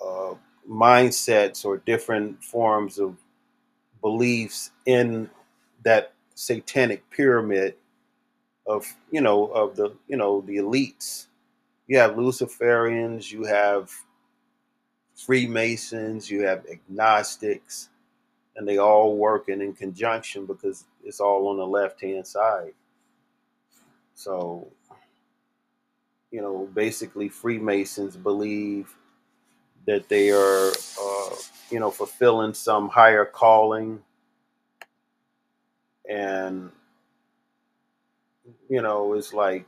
[0.04, 0.34] uh,
[0.70, 3.16] mindsets or different forms of
[4.00, 5.30] beliefs in
[5.84, 7.74] that satanic pyramid
[8.66, 11.26] of you know of the you know the elites.
[11.86, 13.90] You have luciferians you have
[15.16, 17.90] freemasons you have agnostics
[18.56, 22.74] and they all working in conjunction because it's all on the left hand side.
[24.14, 24.68] So
[26.30, 28.94] you know basically freemasons believe
[29.86, 31.36] that they are uh,
[31.70, 34.02] you know fulfilling some higher calling
[36.08, 36.70] and
[38.68, 39.66] you know it's like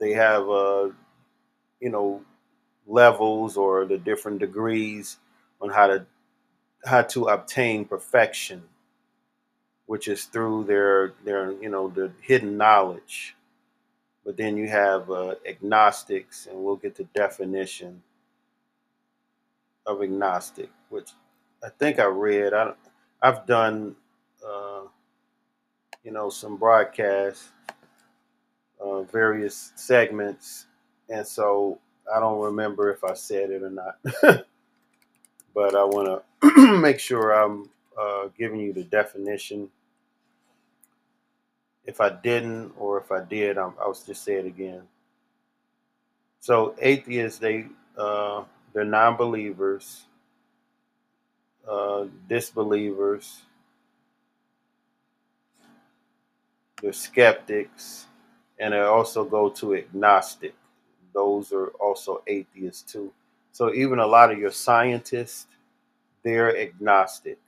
[0.00, 0.88] they have uh
[1.80, 2.22] you know
[2.86, 5.18] levels or the different degrees
[5.60, 6.06] on how to
[6.86, 8.62] how to obtain perfection
[9.86, 13.36] which is through their their you know the hidden knowledge.
[14.24, 18.02] But then you have uh, agnostics and we'll get the definition
[19.86, 21.10] of agnostic which
[21.64, 22.54] i think i read.
[22.54, 22.72] I,
[23.22, 23.96] i've done
[24.46, 24.82] uh,
[26.04, 27.50] you know, some broadcasts,
[28.80, 30.66] uh, various segments,
[31.08, 31.78] and so
[32.14, 33.98] I don't remember if I said it or not,
[35.54, 39.70] but I want to make sure I'm uh, giving you the definition.
[41.84, 44.82] If I didn't, or if I did, I'm, I'll just say it again.
[46.40, 47.66] So atheists, they
[47.98, 50.04] uh, they're non-believers,
[51.68, 53.40] uh, disbelievers
[56.82, 58.06] They're skeptics,
[58.58, 60.54] and they also go to agnostic.
[61.14, 63.12] Those are also atheists too.
[63.52, 65.46] So even a lot of your scientists,
[66.24, 67.38] they're agnostic.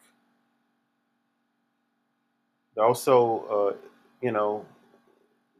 [2.74, 3.76] They're also, uh,
[4.22, 4.64] you know,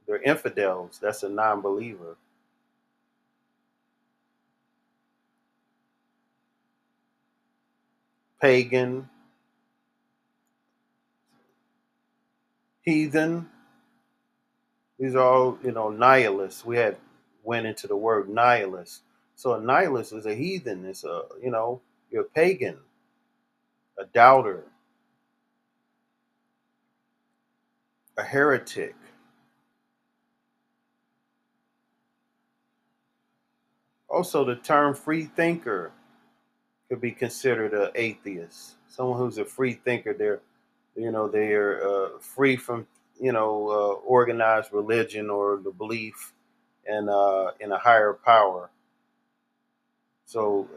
[0.06, 0.98] they're infidels.
[1.00, 2.16] That's a non-believer.
[8.40, 9.08] Pagan,
[12.82, 13.48] heathen,
[14.98, 16.64] these are all, you know, nihilists.
[16.64, 16.96] We had
[17.44, 19.02] went into the word nihilist.
[19.36, 20.84] So a nihilist is a heathen.
[20.84, 21.80] It's a, you know,
[22.10, 22.78] you're a pagan,
[23.98, 24.64] a doubter,
[28.16, 28.94] a heretic.
[34.08, 35.92] Also, the term free thinker
[36.88, 38.76] could be considered an atheist.
[38.88, 40.40] Someone who's a free thinker, they're,
[40.96, 42.86] you know, they're uh, free from
[43.20, 46.32] you know, uh, organized religion or the belief
[46.86, 48.70] in uh, in a higher power.
[50.24, 50.68] So,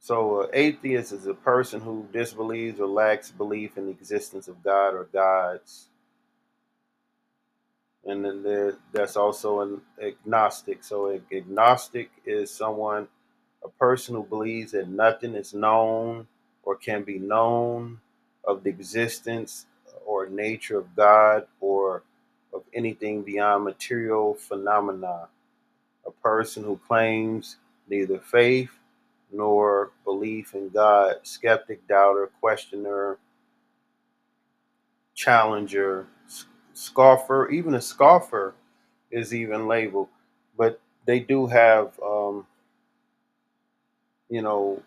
[0.00, 4.62] so uh, atheist is a person who disbelieves or lacks belief in the existence of
[4.62, 5.88] God or gods.
[8.04, 10.84] And then there, that's also an agnostic.
[10.84, 13.08] So, agnostic is someone,
[13.64, 16.28] a person who believes that nothing is known
[16.62, 18.00] or can be known
[18.44, 19.66] of the existence
[20.06, 22.02] or nature of God or
[22.54, 25.28] of anything beyond material phenomena.
[26.06, 27.56] A person who claims
[27.88, 28.70] neither faith
[29.32, 33.18] nor belief in God, skeptic, doubter, questioner,
[35.14, 36.06] challenger,
[36.72, 38.54] scoffer, even a scoffer
[39.10, 40.08] is even labeled.
[40.56, 42.46] But they do have, um,
[44.30, 44.82] you know,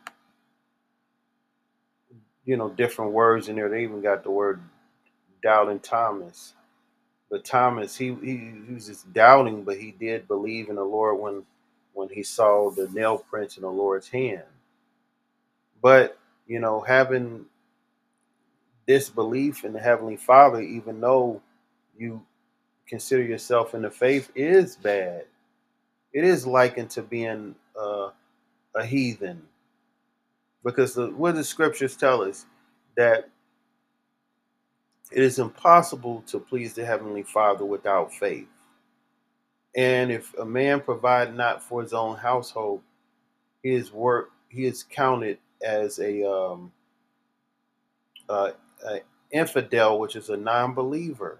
[2.45, 3.69] you know, different words in there.
[3.69, 4.61] They even got the word
[5.43, 6.53] doubting Thomas.
[7.29, 11.19] But Thomas, he, he, he was just doubting, but he did believe in the Lord
[11.19, 11.45] when
[11.93, 14.43] when he saw the nail prints in the Lord's hand.
[15.81, 16.17] But
[16.47, 17.45] you know, having
[18.87, 21.41] disbelief in the Heavenly Father, even though
[21.97, 22.25] you
[22.87, 25.25] consider yourself in the faith, is bad.
[26.13, 28.09] It is likened to being uh,
[28.75, 29.43] a heathen.
[30.63, 32.45] Because the, what the scriptures tell us
[32.97, 33.29] that
[35.11, 38.47] it is impossible to please the Heavenly Father without faith.
[39.75, 42.81] And if a man provide not for his own household,
[43.63, 46.71] his work he is counted as a, um,
[48.27, 48.51] uh,
[48.85, 49.01] a
[49.31, 51.37] infidel, which is a non-believer.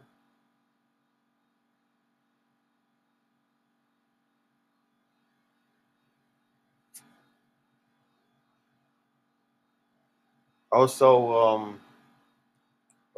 [10.72, 11.80] Also, um,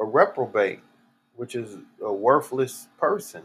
[0.02, 0.80] a reprobate,
[1.36, 3.44] which is a worthless person.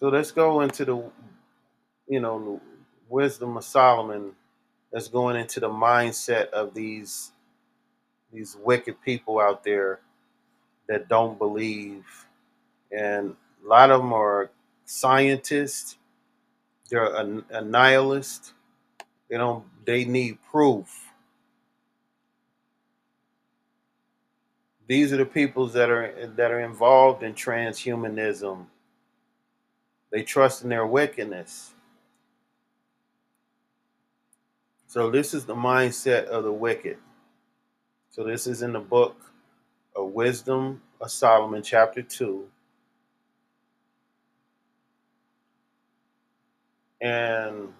[0.00, 1.04] So let's go into the,
[2.08, 2.60] you know,
[3.08, 4.32] wisdom of Solomon.
[4.92, 7.32] That's going into the mindset of these
[8.32, 10.00] these wicked people out there
[10.88, 12.06] that don't believe,
[12.92, 14.50] and a lot of them are
[14.86, 15.98] scientists.
[16.90, 18.54] They're a, a nihilist.
[19.30, 19.64] They don't.
[19.84, 21.09] They need proof.
[24.90, 28.66] These are the peoples that are that are involved in transhumanism
[30.10, 31.72] they trust in their wickedness.
[34.86, 36.98] So this is the mindset of the wicked.
[38.10, 39.16] So this is in the book
[39.94, 42.44] of Wisdom of Solomon, chapter 2.
[47.00, 47.72] And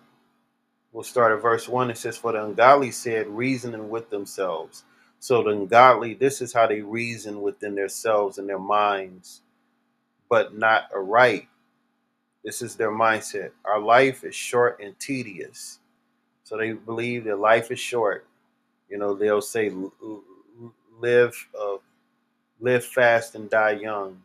[0.92, 1.90] we'll start at verse 1.
[1.90, 4.84] It says, For the ungodly said, reasoning with themselves.
[5.20, 9.42] So the ungodly, this is how they reason within themselves and their minds,
[10.30, 11.48] but not aright.
[12.42, 13.50] This is their mindset.
[13.66, 15.78] Our life is short and tedious.
[16.44, 18.26] So they believe that life is short.
[18.88, 19.70] You know, they'll say,
[20.98, 21.76] live, uh,
[22.58, 24.22] live fast and die young.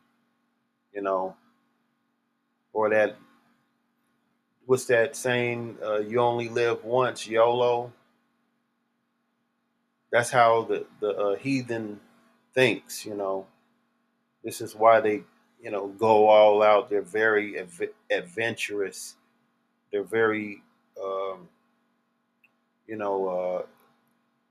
[0.93, 1.35] You know,
[2.71, 3.17] or that,
[4.65, 5.77] what's that saying?
[5.83, 7.91] Uh, you only live once, YOLO.
[10.15, 11.99] That's how the the uh, heathen
[12.53, 13.05] thinks.
[13.05, 13.47] You know,
[14.45, 15.23] this is why they
[15.61, 16.89] you know, go all out.
[16.89, 19.15] They're very av- adventurous.
[19.91, 20.61] They're very,
[21.03, 21.49] um,
[22.87, 23.65] you know, uh,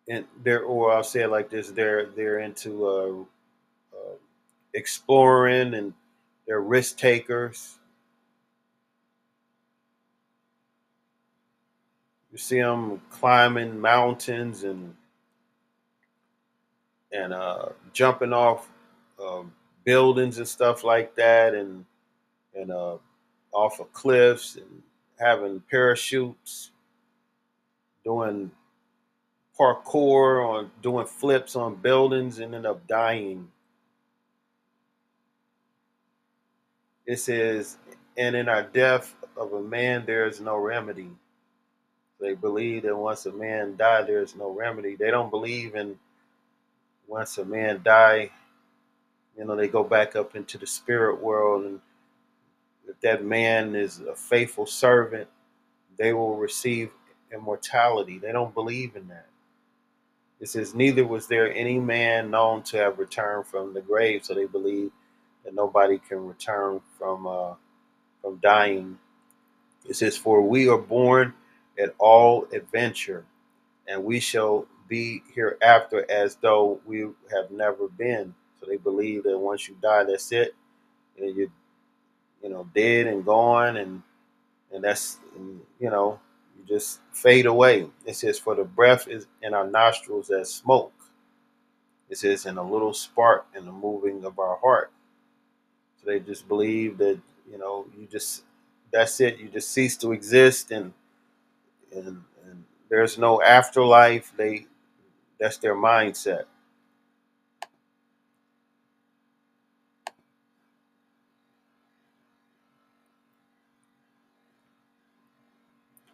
[0.09, 4.17] and they're, or I'll say it like this: they're they're into uh, uh,
[4.75, 5.95] exploring and
[6.47, 7.79] they're risk takers.
[12.33, 14.97] You see them climbing mountains and
[17.15, 18.69] and uh, jumping off
[19.23, 19.53] um,
[19.85, 21.85] buildings and stuff like that, and
[22.55, 22.97] and uh,
[23.53, 24.83] off of cliffs and
[25.19, 26.73] having parachutes,
[28.05, 28.51] doing
[29.59, 33.49] parkour on doing flips on buildings and end up dying.
[37.07, 37.77] It says,
[38.17, 41.11] and in our death of a man there is no remedy.
[42.21, 44.97] They believe that once a man die, there is no remedy.
[44.97, 45.99] They don't believe in
[47.07, 48.31] once a man die,
[49.37, 51.81] you know, they go back up into the spirit world, and
[52.89, 55.29] if that man is a faithful servant,
[55.99, 56.91] they will receive
[57.33, 58.19] immortality.
[58.19, 59.27] They don't believe in that.
[60.41, 64.35] It says, Neither was there any man known to have returned from the grave, so
[64.35, 64.91] they believe
[65.45, 67.55] that nobody can return from uh,
[68.23, 68.99] from dying.
[69.89, 71.35] It says, For we are born
[71.79, 73.25] at all adventure,
[73.87, 77.01] and we shall be hereafter as though we
[77.33, 78.35] have never been.
[78.61, 80.55] So they believe that once you die, that's it.
[81.19, 81.49] And you're,
[82.43, 84.03] you know, dead and gone, and
[84.73, 86.21] and that's, and, you know,
[86.59, 87.89] you just fade away.
[88.07, 90.93] It says, "For the breath is in our nostrils as smoke."
[92.09, 94.91] It says, "In a little spark in the moving of our heart."
[96.01, 97.21] So they just believe that
[97.51, 98.45] you know, you just
[98.93, 99.39] that's it.
[99.39, 100.93] You just cease to exist, and
[101.95, 104.33] and, and there's no afterlife.
[104.37, 104.67] They
[105.45, 106.45] that's their mindset.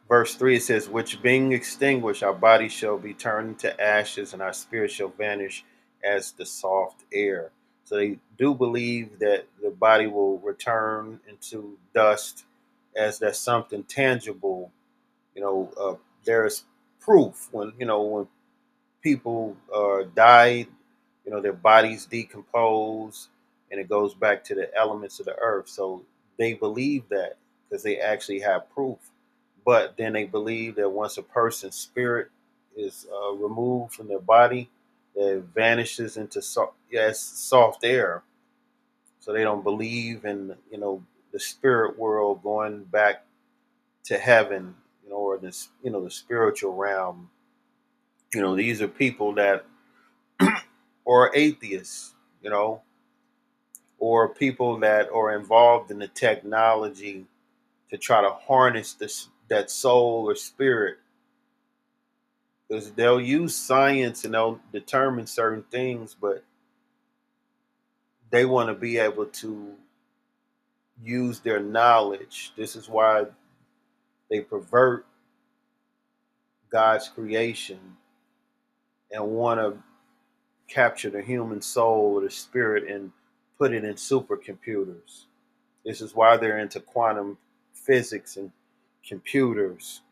[0.08, 4.42] verse 3 it says which being extinguished our body shall be turned into ashes and
[4.42, 5.64] our spirit shall vanish
[6.02, 7.52] as the soft air
[7.84, 12.44] so they do believe that the body will return into dust
[12.96, 14.72] as that's something tangible
[15.36, 16.64] you know uh, there's
[16.98, 18.26] proof when you know when
[19.02, 20.68] people uh, died
[21.24, 23.28] you know their bodies decompose
[23.70, 26.02] and it goes back to the elements of the earth so
[26.38, 27.36] they believe that
[27.68, 28.98] because they actually have proof
[29.64, 32.30] but then they believe that once a person's spirit
[32.76, 34.70] is uh, removed from their body,
[35.14, 38.22] it vanishes into so- yes, soft air.
[39.20, 43.24] So they don't believe in you know the spirit world going back
[44.04, 47.30] to heaven, you know, or this you know the spiritual realm.
[48.34, 49.64] You know, these are people that
[51.04, 52.82] or atheists, you know,
[53.98, 57.26] or people that are involved in the technology
[57.90, 60.98] to try to harness this that soul or spirit.
[62.68, 66.44] Because they'll use science and they'll determine certain things but
[68.30, 69.74] they want to be able to
[71.02, 72.52] use their knowledge.
[72.56, 73.26] This is why
[74.30, 75.04] they pervert
[76.70, 77.80] god's creation
[79.12, 79.76] and want to
[80.72, 83.12] capture the human soul or the spirit and
[83.58, 85.24] put it in supercomputers
[85.84, 87.38] this is why they're into quantum
[87.72, 88.50] physics and
[89.06, 90.02] computers.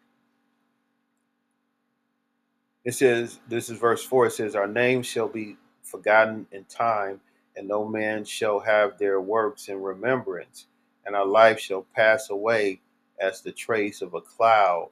[2.84, 7.20] It says, this is verse 4, it says, Our name shall be forgotten in time,
[7.56, 10.66] and no man shall have their works in remembrance,
[11.04, 12.80] and our life shall pass away
[13.20, 14.88] as the trace of a cloud.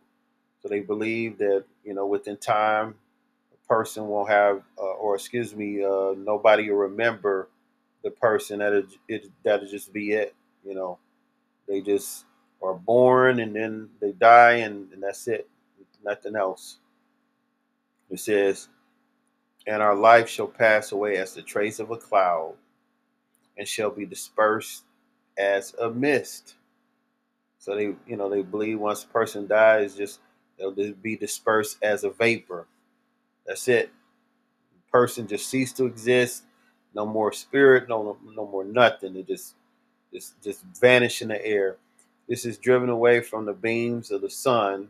[0.60, 2.96] So they believe that, you know, within time,
[3.68, 7.48] person will have, uh, or excuse me, uh, nobody will remember
[8.04, 8.60] the person.
[8.60, 10.98] That it, that'll just be it, you know.
[11.68, 12.24] They just
[12.62, 15.48] are born and then they die and, and that's it.
[16.04, 16.78] Nothing else.
[18.10, 18.68] It says,
[19.66, 22.54] and our life shall pass away as the trace of a cloud
[23.58, 24.84] and shall be dispersed
[25.36, 26.54] as a mist.
[27.58, 30.20] So they, you know, they believe once a person dies, just
[30.58, 32.66] they'll just be dispersed as a vapor.
[33.46, 33.90] That's it.
[34.90, 36.44] Person just cease to exist.
[36.94, 37.88] No more spirit.
[37.88, 39.14] No, no more nothing.
[39.14, 39.54] They just,
[40.12, 41.76] just, just vanish in the air.
[42.28, 44.88] This is driven away from the beams of the sun,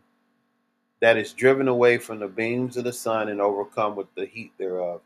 [1.01, 4.53] that is driven away from the beams of the sun and overcome with the heat
[4.59, 5.03] thereof.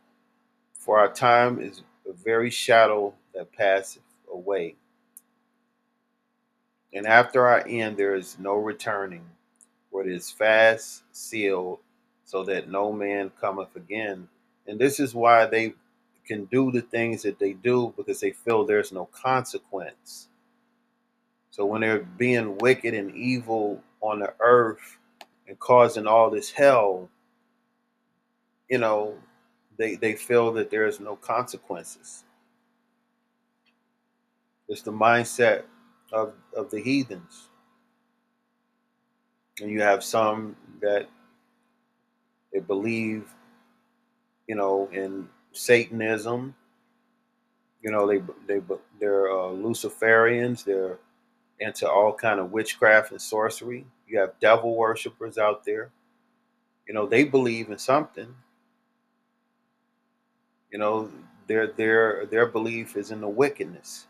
[0.75, 4.77] For our time is a very shadow that passeth away.
[6.93, 9.25] And after our end there is no returning,
[9.91, 11.81] for it is fast sealed,
[12.31, 14.29] so that no man cometh again.
[14.69, 15.75] And this is why they
[16.25, 20.29] can do the things that they do because they feel there's no consequence.
[21.51, 24.99] So when they're being wicked and evil on the earth
[25.49, 27.09] and causing all this hell,
[28.69, 29.17] you know,
[29.77, 32.23] they they feel that there is no consequences.
[34.69, 35.65] It's the mindset
[36.13, 37.49] of of the heathens.
[39.61, 41.09] And you have some that
[42.53, 43.29] they believe,
[44.47, 46.55] you know, in Satanism.
[47.83, 48.63] You know, they they
[48.99, 50.65] they're uh, Luciferians.
[50.65, 50.99] They're
[51.61, 53.87] into all kind of witchcraft and sorcery.
[54.07, 55.91] You have devil worshippers out there.
[56.89, 58.35] You know, they believe in something.
[60.73, 61.11] You know,
[61.47, 64.07] their their their belief is in the wickedness.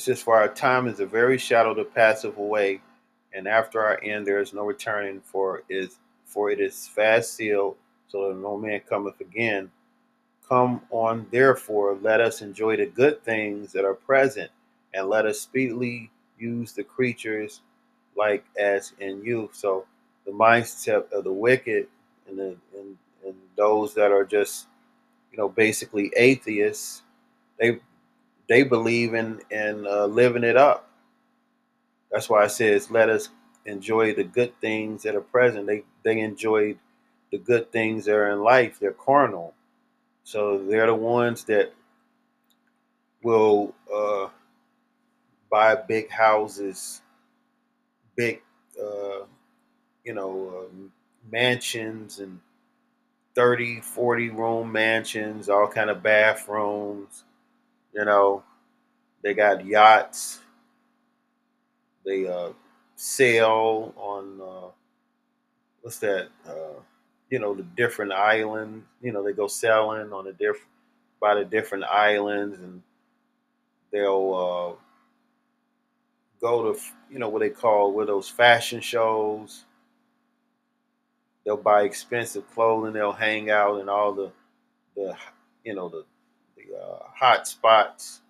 [0.00, 2.80] It says, For our time is a very shadow to passive away,
[3.34, 7.76] and after our end there is no returning, for is for it is fast sealed
[8.08, 9.70] so that no man cometh again.
[10.48, 14.50] Come on, therefore, let us enjoy the good things that are present,
[14.94, 17.60] and let us speedily use the creatures
[18.16, 19.54] like as in youth.
[19.54, 19.84] So
[20.24, 21.88] the mindset of the wicked
[22.26, 22.96] and, the, and,
[23.26, 24.66] and those that are just,
[25.30, 27.02] you know, basically atheists,
[27.58, 27.80] they
[28.50, 30.90] they believe in in uh, living it up.
[32.10, 33.30] That's why it says, "Let us
[33.66, 36.78] enjoy the good things that are present." They they enjoyed
[37.32, 38.78] the good things that are in life.
[38.80, 39.54] They're carnal.
[40.24, 41.74] So they're the ones that
[43.22, 44.28] will uh,
[45.50, 47.02] buy big houses,
[48.16, 48.42] big,
[48.80, 49.24] uh,
[50.04, 50.74] you know, uh,
[51.30, 52.40] mansions and
[53.34, 57.24] 30, 40 room mansions, all kind of bathrooms.
[57.94, 58.42] You know,
[59.22, 60.40] they got yachts.
[62.04, 62.50] They uh,
[62.96, 64.70] sail on, uh,
[65.82, 66.28] what's that?
[66.48, 66.80] Uh,
[67.30, 68.84] you know the different islands.
[69.00, 70.66] You know they go sailing on the different
[71.20, 72.82] by the different islands, and
[73.92, 74.82] they'll uh,
[76.40, 76.80] go to
[77.10, 79.64] you know what they call what those fashion shows.
[81.44, 82.92] They'll buy expensive clothing.
[82.92, 84.32] They'll hang out in all the
[84.96, 85.16] the
[85.64, 86.04] you know the
[86.74, 88.20] uh, hot spots,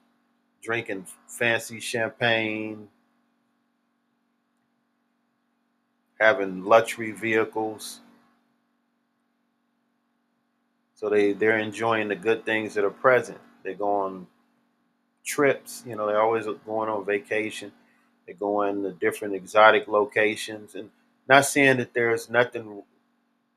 [0.62, 2.88] drinking fancy champagne,
[6.18, 8.00] having luxury vehicles
[11.00, 13.38] so they they're enjoying the good things that are present.
[13.62, 14.26] They're going
[15.24, 15.82] trips.
[15.86, 17.72] You know, they're always going on vacation.
[18.26, 20.90] They're going to different exotic locations, and
[21.26, 22.82] not saying that there's nothing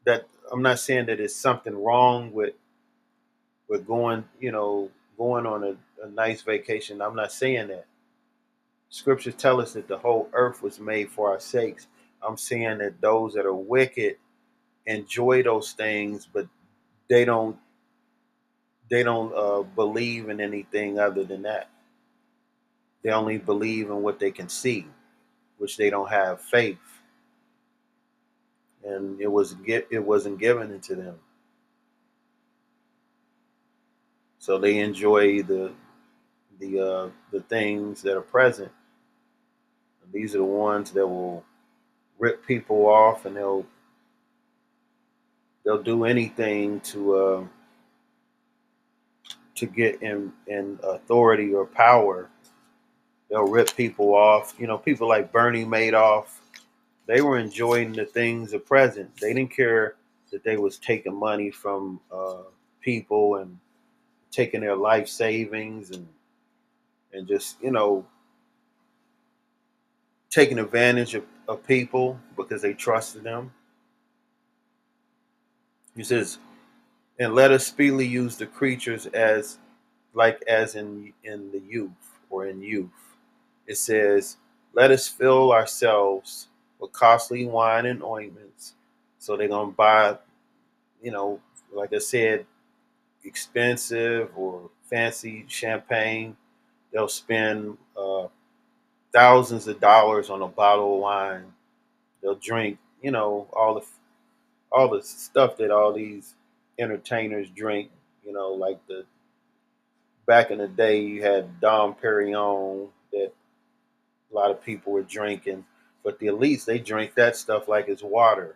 [0.06, 2.54] that I'm not saying that it's something wrong with
[3.68, 7.02] with going, you know, going on a, a nice vacation.
[7.02, 7.86] I'm not saying that.
[8.90, 11.88] Scriptures tell us that the whole earth was made for our sakes.
[12.22, 14.18] I'm saying that those that are wicked
[14.86, 16.48] enjoy those things, but
[17.10, 17.58] they don't
[18.90, 21.70] they don't uh, believe in anything other than that.
[23.04, 24.86] They only believe in what they can see,
[25.58, 26.78] which they don't have faith,
[28.84, 31.16] and it was it wasn't given into them.
[34.44, 35.72] So they enjoy the
[36.60, 38.70] the uh, the things that are present.
[40.04, 41.46] And these are the ones that will
[42.20, 43.66] rip people off, and they'll
[45.64, 47.44] they'll do anything to uh,
[49.56, 52.30] to get in in authority or power.
[53.30, 54.56] They'll rip people off.
[54.60, 56.26] You know, people like Bernie Madoff,
[57.06, 59.10] they were enjoying the things of present.
[59.22, 59.96] They didn't care
[60.34, 62.42] that they was taking money from uh,
[62.82, 63.58] people and
[64.34, 66.08] taking their life savings and
[67.14, 68.06] and just you know
[70.30, 73.52] taking advantage of, of people because they trusted them.
[75.96, 76.40] He says,
[77.20, 79.60] and let us speedily use the creatures as
[80.16, 81.92] like as in in the youth
[82.32, 82.90] or in youth.
[83.68, 84.38] It says,
[84.74, 86.48] let us fill ourselves
[86.80, 88.74] with costly wine and ointments.
[89.20, 90.18] So they're gonna buy,
[91.02, 91.40] you know,
[91.72, 92.48] like I said,
[93.26, 96.36] expensive or fancy champagne.
[96.92, 98.28] They'll spend uh,
[99.14, 101.46] thousands of dollars on a bottle of wine.
[102.22, 103.86] They'll drink, you know, all the
[104.72, 106.36] all the stuff that all these
[106.80, 107.90] entertainers drink.
[108.26, 109.06] You know, like the
[110.26, 113.32] back in the day, you had Dom Perignon that
[114.32, 115.66] a lot of people were drinking,
[116.04, 118.56] but the elites they drink that stuff like it's water,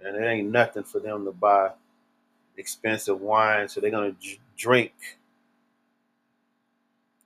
[0.00, 1.70] and it ain't nothing for them to buy
[2.56, 3.68] expensive wine.
[3.68, 4.14] So they're gonna
[4.56, 4.92] drink,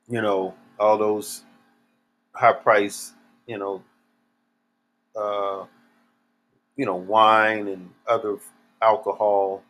[0.08, 1.44] you know, all those
[2.32, 3.12] high price,
[3.46, 3.82] you know,
[5.16, 5.64] uh,
[6.76, 8.38] you know, wine and other
[8.82, 9.62] alcohol.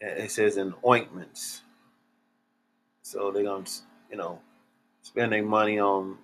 [0.00, 1.62] It says in ointments.
[3.02, 3.64] So they're gonna,
[4.10, 4.40] you know,
[5.02, 6.18] spend their money on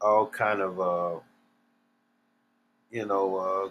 [0.00, 1.20] all kind of, uh,
[2.90, 3.70] you know, uh,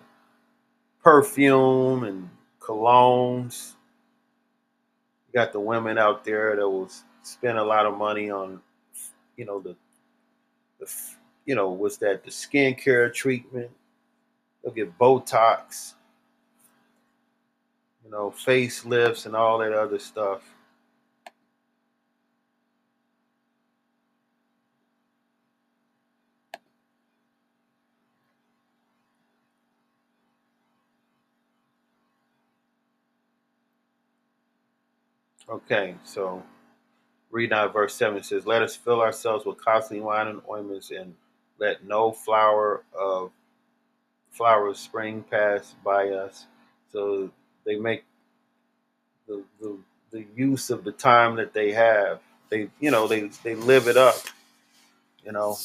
[1.04, 2.30] perfume and
[2.68, 3.74] colognes.
[5.28, 6.90] You got the women out there that will
[7.24, 8.62] spend a lot of money on,
[9.38, 9.76] you know, the
[10.80, 10.92] the
[11.46, 13.70] you know what's that the skincare treatment.
[14.64, 15.94] They'll get Botox,
[18.04, 20.42] you know, facelifts and all that other stuff.
[35.50, 36.44] Okay, so
[37.32, 41.16] read out verse 7 says, Let us fill ourselves with costly wine and ointments, and
[41.60, 43.32] let no flower of
[44.32, 46.48] flower of spring pass by us.
[46.92, 47.32] So
[47.66, 48.06] they make
[49.28, 49.78] the, the
[50.12, 52.22] the use of the time that they have.
[52.50, 54.16] They you know they they live it up.
[55.26, 55.58] You know.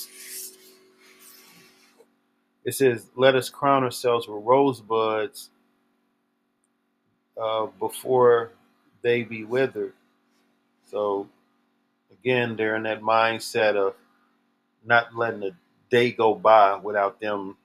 [2.64, 5.51] It says, "Let us crown ourselves with rosebuds
[7.41, 8.53] uh, before
[9.03, 9.95] they be withered."
[10.91, 11.29] So
[12.13, 13.95] again, they're in that mindset of
[14.85, 15.51] not letting a
[15.91, 17.57] day go by without them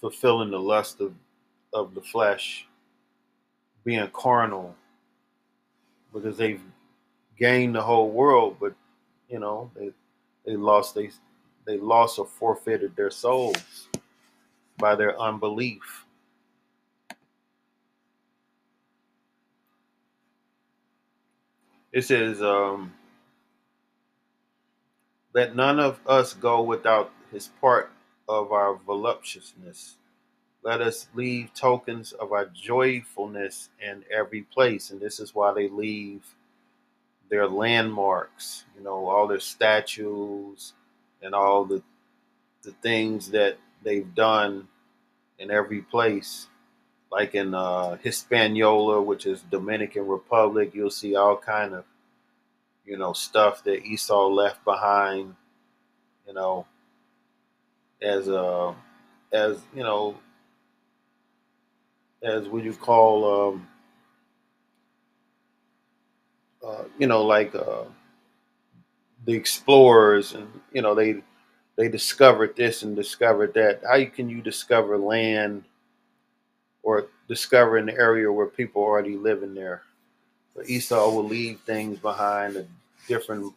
[0.00, 1.14] fulfilling the lust of,
[1.72, 2.66] of the flesh,
[3.84, 4.74] being carnal,
[6.12, 6.62] because they've
[7.38, 8.74] gained the whole world, but
[9.28, 9.92] you know they
[10.46, 11.10] they lost they
[11.66, 13.88] they lost or forfeited their souls
[14.78, 16.03] by their unbelief.
[21.94, 22.92] It says, um,
[25.32, 27.92] let none of us go without his part
[28.28, 29.96] of our voluptuousness.
[30.64, 34.90] Let us leave tokens of our joyfulness in every place.
[34.90, 36.24] And this is why they leave
[37.30, 40.72] their landmarks, you know, all their statues
[41.22, 41.80] and all the
[42.62, 44.66] the things that they've done
[45.38, 46.48] in every place.
[47.14, 51.84] Like in uh, Hispaniola, which is Dominican Republic, you'll see all kind of
[52.84, 55.34] you know, stuff that Esau left behind,
[56.26, 56.66] you know,
[58.02, 58.74] as a,
[59.32, 60.16] as you know,
[62.22, 63.68] as what you call, um,
[66.66, 67.84] uh, you know, like uh,
[69.26, 71.22] the explorers and you know they
[71.76, 73.82] they discovered this and discovered that.
[73.88, 75.64] How can you discover land
[76.84, 79.82] or discover an area where people already living there?
[80.54, 82.64] But Esau will leave things behind,
[83.08, 83.52] different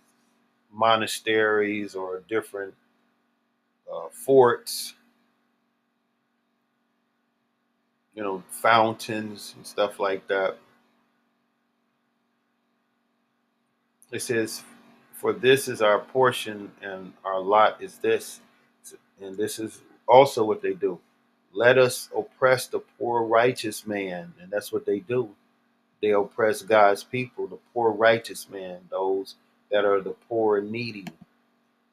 [0.74, 2.74] monasteries or different
[3.92, 4.96] uh, forts,
[8.16, 10.58] you know, fountains and stuff like that.
[14.12, 14.64] It says,
[15.14, 18.42] For this is our portion, and our lot is this.
[19.22, 21.00] And this is also what they do.
[21.58, 24.32] Let us oppress the poor righteous man.
[24.40, 25.32] And that's what they do.
[26.04, 29.34] They oppress God's people, the poor righteous man, those
[29.72, 31.08] that are the poor and needy.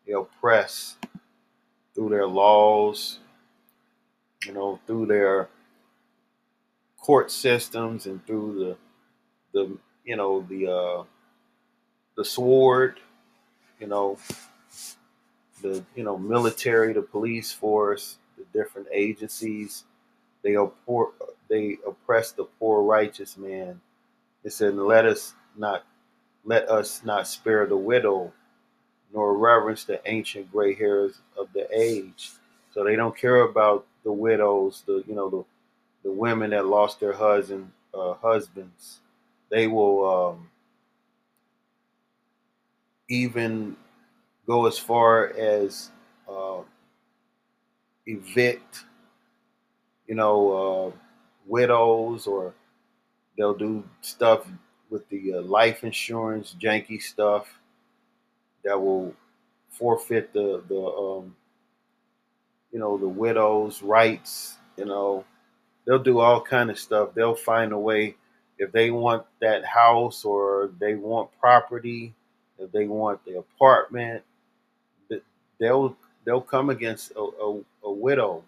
[0.06, 0.96] They oppress
[1.94, 3.20] through their laws,
[4.44, 5.48] you know, through their
[6.98, 8.76] court systems and through
[9.52, 11.04] the the you know the uh
[12.16, 13.00] the sword,
[13.80, 14.18] you know,
[15.62, 19.84] the you know military, the police force, the different agencies,
[20.42, 21.12] they oppor-
[21.48, 23.80] they oppress the poor righteous man.
[24.44, 25.84] It said, "Let us not
[26.44, 28.32] let us not spare the widow,
[29.12, 32.32] nor reverence the ancient gray hairs of the age."
[32.72, 35.44] So they don't care about the widows, the you know the
[36.04, 39.00] the women that lost their husband uh, husbands.
[39.50, 40.50] They will um,
[43.08, 43.76] even
[44.46, 45.90] go as far as
[46.28, 46.58] uh,
[48.06, 48.84] evict,
[50.06, 50.98] you know, uh,
[51.46, 52.54] widows, or
[53.36, 54.46] they'll do stuff
[54.90, 57.46] with the uh, life insurance, janky stuff
[58.64, 59.14] that will
[59.70, 61.34] forfeit the the um,
[62.72, 64.56] you know the widow's rights.
[64.76, 65.24] You know,
[65.86, 67.14] they'll do all kind of stuff.
[67.14, 68.16] They'll find a way
[68.58, 72.14] if they want that house or they want property,
[72.58, 74.22] if they want the apartment,
[75.58, 78.42] they'll they'll come against a, a, a widow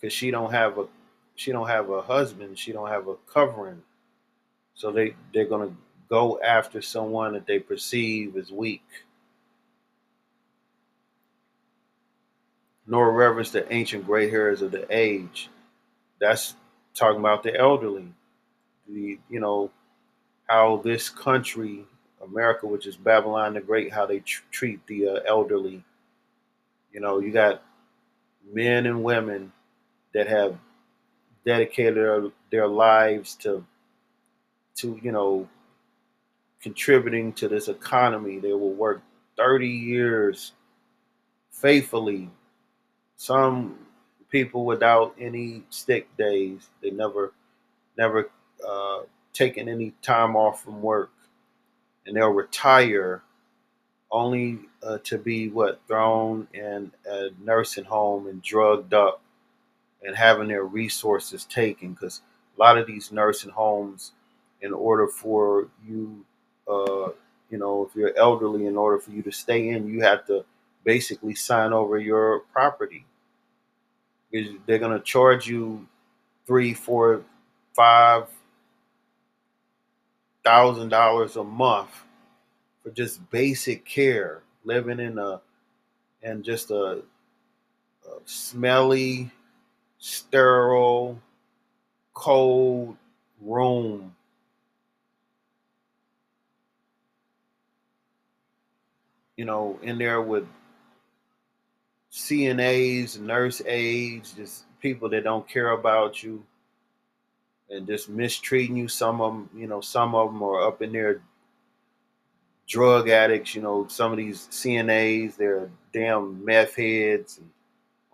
[0.00, 0.86] because she don't have a
[1.34, 3.82] she don't have a husband, she don't have a covering,
[4.74, 5.74] so they they're gonna
[6.08, 8.84] go after someone that they perceive as weak.
[12.86, 15.50] Nor reverence the ancient gray hairs of the age.
[16.20, 16.54] That's
[16.94, 18.12] talking about the elderly.
[18.88, 19.70] The you know
[20.48, 21.84] how this country,
[22.22, 25.82] America, which is Babylon the Great, how they tr- treat the uh, elderly.
[26.92, 27.62] You know, you got
[28.52, 29.52] men and women
[30.14, 30.58] that have
[31.44, 33.64] dedicated their, their lives to
[34.76, 35.48] to you know
[36.62, 38.38] contributing to this economy.
[38.38, 39.02] They will work
[39.36, 40.52] 30 years
[41.50, 42.30] faithfully.
[43.16, 43.78] Some
[44.30, 46.68] people without any sick days.
[46.82, 47.32] They never
[47.98, 48.30] never
[48.66, 49.00] uh,
[49.32, 51.10] taken any time off from work,
[52.06, 53.22] and they'll retire
[54.12, 59.22] only uh, to be what thrown in a nursing home and drugged up
[60.04, 62.20] and having their resources taken because
[62.56, 64.12] a lot of these nursing homes
[64.60, 66.24] in order for you
[66.68, 67.08] uh,
[67.50, 70.44] you know if you're elderly in order for you to stay in you have to
[70.84, 73.04] basically sign over your property.
[74.32, 75.86] They're going to charge you
[76.46, 77.22] three four
[77.74, 78.26] five
[80.44, 81.90] thousand dollars a month
[82.82, 85.40] for just basic care living in a
[86.22, 87.02] in just a,
[88.06, 89.30] a smelly
[89.98, 91.20] sterile,
[92.14, 92.96] cold
[93.40, 94.14] room.
[99.36, 100.46] You know, in there with
[102.12, 106.44] CNAs, nurse aides, just people that don't care about you
[107.70, 108.86] and just mistreating you.
[108.86, 111.22] Some of them, you know, some of them are up in there
[112.72, 113.54] drug addicts.
[113.54, 117.50] You know, some of these CNAs, they're damn meth heads and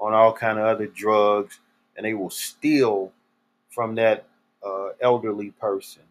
[0.00, 1.60] on all kind of other drugs
[1.96, 3.12] and they will steal
[3.70, 4.26] from that
[4.64, 6.02] uh, elderly person.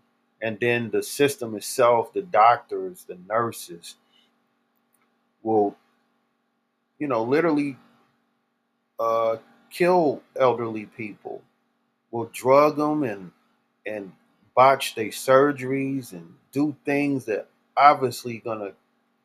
[0.41, 3.95] And then the system itself, the doctors, the nurses,
[5.43, 5.75] will,
[6.99, 7.77] you know, literally
[8.99, 9.37] uh,
[9.69, 11.41] kill elderly people,
[12.11, 13.31] will drug them and
[13.85, 14.11] and
[14.55, 17.47] botch their surgeries and do things that
[17.77, 18.71] obviously gonna,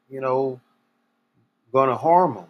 [0.08, 0.60] you know,
[1.72, 2.46] gonna harm them.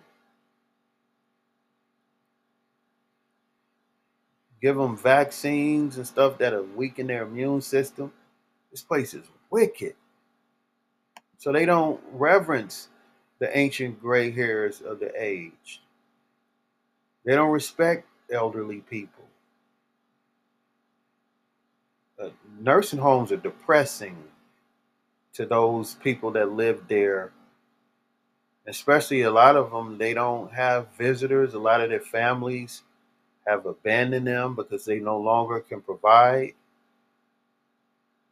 [4.62, 8.12] give them vaccines and stuff that'll weaken their immune system.
[8.70, 9.94] This place is wicked.
[11.36, 12.88] So they don't reverence
[13.40, 15.82] the ancient gray hairs of the age.
[17.24, 19.24] They don't respect elderly people.
[22.22, 22.28] Uh,
[22.61, 24.16] nursing homes are depressing
[25.35, 27.33] to those people that live there
[28.66, 31.55] Especially a lot of them, they don't have visitors.
[31.55, 32.83] A lot of their families
[33.47, 36.55] have abandoned them because they no longer can provide.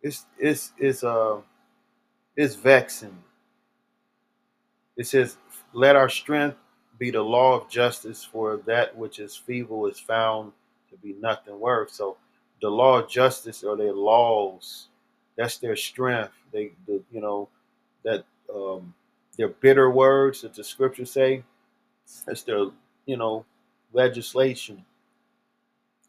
[0.03, 1.41] It's it's it's uh
[2.37, 3.17] it's vexing.
[4.97, 5.39] It says,
[5.73, 6.59] "Let our strength
[6.99, 10.53] be the law of justice, for that which is feeble is found
[10.91, 12.19] to be nothing worth." So,
[12.63, 14.89] the law of justice or their laws.
[15.41, 16.35] That's their strength.
[16.53, 17.49] They, the, you know,
[18.05, 18.95] that um,
[19.39, 21.45] their bitter words that the scriptures say.
[22.27, 22.67] That's their,
[23.07, 23.47] you know,
[23.93, 24.85] legislation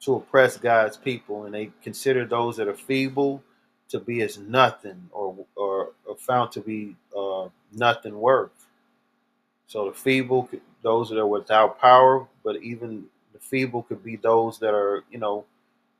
[0.01, 3.43] to oppress God's people, and they consider those that are feeble
[3.89, 8.51] to be as nothing or or, or found to be uh, nothing worth.
[9.67, 10.49] So the feeble,
[10.83, 15.19] those that are without power, but even the feeble could be those that are, you
[15.19, 15.45] know,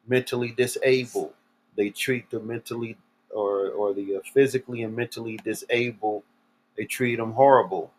[0.07, 1.33] mentally disabled.
[1.77, 2.97] They treat the mentally
[3.33, 6.23] or or the uh, physically and mentally disabled.
[6.77, 7.91] They treat them horrible.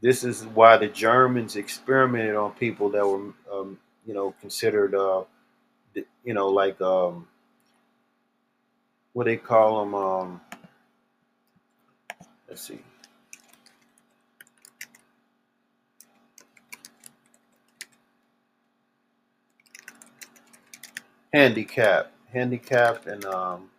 [0.00, 5.24] This is why the Germans experimented on people that were, um, you know, considered, uh,
[6.24, 7.26] you know, like um,
[9.14, 9.94] what they call them.
[9.94, 10.40] Um,
[12.48, 12.78] let's see.
[21.32, 23.70] Handicap, handicap, and um,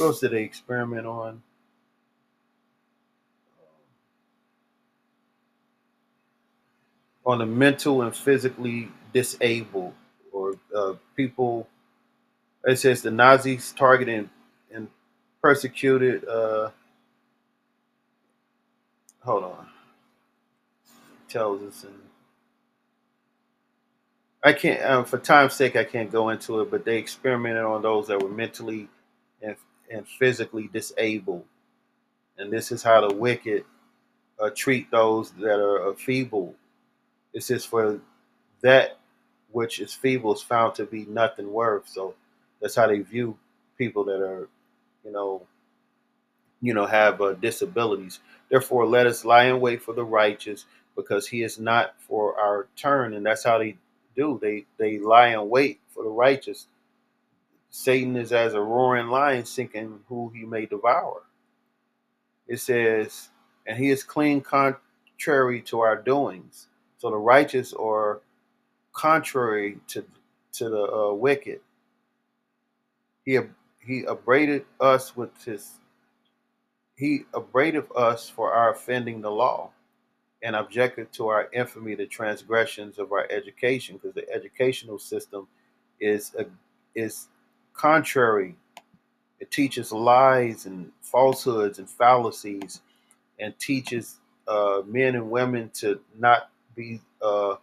[0.00, 1.42] else did they experiment on?
[7.24, 9.94] On the mental and physically disabled,
[10.32, 11.68] or uh, people.
[12.64, 14.28] It says the Nazis targeted
[14.72, 14.88] and
[15.42, 16.26] persecuted.
[16.26, 16.70] Uh,
[19.24, 19.66] hold on,
[21.28, 22.11] tells us in.
[24.44, 27.82] I can't, um, for time's sake, I can't go into it, but they experimented on
[27.82, 28.88] those that were mentally
[29.40, 29.56] and,
[29.90, 31.44] and physically disabled.
[32.38, 33.64] And this is how the wicked
[34.40, 36.54] uh, treat those that are uh, feeble.
[37.32, 38.00] It says, for
[38.62, 38.98] that
[39.52, 41.88] which is feeble is found to be nothing worth.
[41.88, 42.14] So
[42.60, 43.38] that's how they view
[43.78, 44.48] people that are,
[45.04, 45.42] you know,
[46.60, 48.20] you know, have uh, disabilities.
[48.48, 50.64] Therefore, let us lie in wait for the righteous,
[50.96, 53.14] because he is not for our turn.
[53.14, 53.76] And that's how they
[54.16, 54.38] do.
[54.40, 56.66] They they lie in wait for the righteous.
[57.70, 61.22] Satan is as a roaring lion, seeking who he may devour.
[62.46, 63.30] It says,
[63.66, 66.68] and he is clean contrary to our doings.
[66.98, 68.20] So the righteous are
[68.92, 70.04] contrary to
[70.54, 71.60] to the uh, wicked.
[73.24, 73.38] He
[73.84, 75.72] he upbraided us with his
[76.96, 79.70] he upbraided us for our offending the law
[80.42, 85.46] and objected to our infamy the transgressions of our education because the educational system
[86.00, 86.46] is a,
[86.94, 87.28] is
[87.74, 88.56] contrary.
[89.40, 92.80] It teaches lies and falsehoods and fallacies
[93.38, 94.18] and teaches
[94.48, 97.56] uh, men and women to not be uh,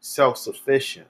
[0.00, 1.06] self-sufficient.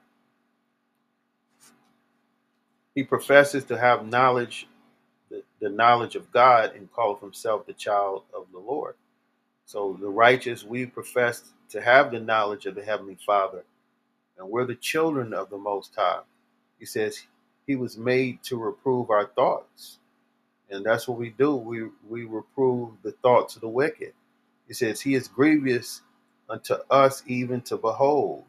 [2.95, 4.67] He professes to have knowledge
[5.31, 8.95] the, the knowledge of god and calleth himself the child of the lord
[9.71, 13.63] so the righteous, we profess to have the knowledge of the Heavenly Father,
[14.37, 16.23] and we're the children of the Most High.
[16.81, 17.23] He says
[17.69, 19.99] He was made to reprove our thoughts,
[20.71, 21.55] and that's what we do.
[21.55, 24.13] We we reprove the thoughts of the wicked.
[24.67, 26.03] He says He is grievous
[26.49, 28.43] unto us even to behold,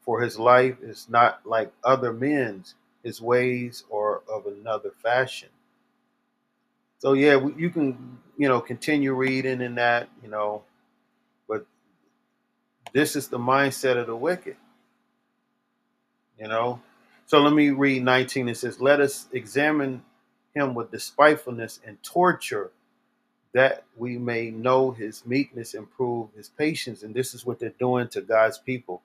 [0.00, 2.76] for His life is not like other men's.
[3.04, 5.50] His ways are of another fashion.
[7.00, 10.64] So yeah, you can you know continue reading in that you know,
[11.48, 11.66] but
[12.92, 14.56] this is the mindset of the wicked.
[16.38, 16.80] You know.
[17.26, 18.48] So let me read 19.
[18.48, 20.02] It says, "Let us examine
[20.54, 22.72] him with despitefulness and torture,
[23.54, 27.70] that we may know his meekness and prove his patience." And this is what they're
[27.78, 29.02] doing to God's people.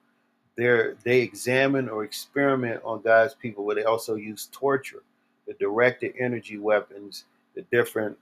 [0.58, 5.04] They're they examine or experiment on God's people, where they also use torture,
[5.48, 7.26] the directed energy weapons,
[7.56, 8.18] the different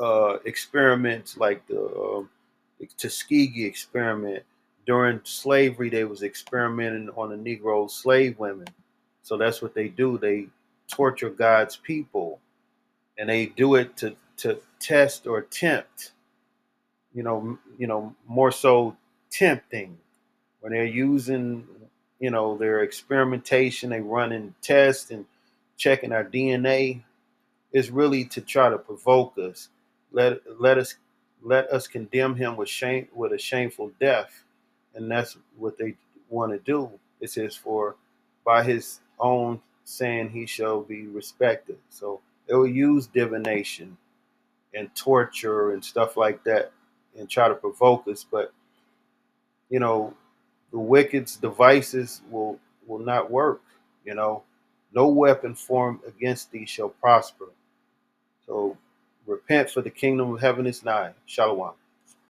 [0.00, 2.22] uh, experiments like the uh,
[2.98, 4.44] Tuskegee experiment.
[4.86, 8.66] During slavery, they was experimenting on the Negro slave women.
[9.22, 10.18] So that's what they do.
[10.18, 10.46] They
[10.90, 12.40] torture God's people,
[13.18, 16.12] and they do it to to test or tempt.
[17.14, 18.96] You know, you know, more so
[19.30, 19.98] tempting
[20.60, 21.66] when they're using,
[22.18, 23.90] you know, their experimentation.
[23.90, 25.26] They running tests and
[25.76, 27.02] checking our DNA.
[27.72, 29.68] Is really to try to provoke us.
[30.12, 30.96] Let let us
[31.42, 34.44] let us condemn him with shame with a shameful death,
[34.94, 35.96] and that's what they
[36.30, 36.90] want to do.
[37.20, 37.96] It says, "For
[38.44, 43.96] by his own saying he shall be respected." So They will use divination
[44.74, 46.72] and torture and stuff like that
[47.18, 48.24] and try to provoke us.
[48.30, 48.52] But
[49.70, 50.14] you know,
[50.72, 53.62] the wicked's devices will will not work.
[54.04, 54.44] You know,
[54.92, 57.46] no weapon formed against thee shall prosper.
[58.50, 58.78] So
[59.26, 61.14] repent, for the kingdom of heaven is nigh.
[61.26, 61.74] Shalom.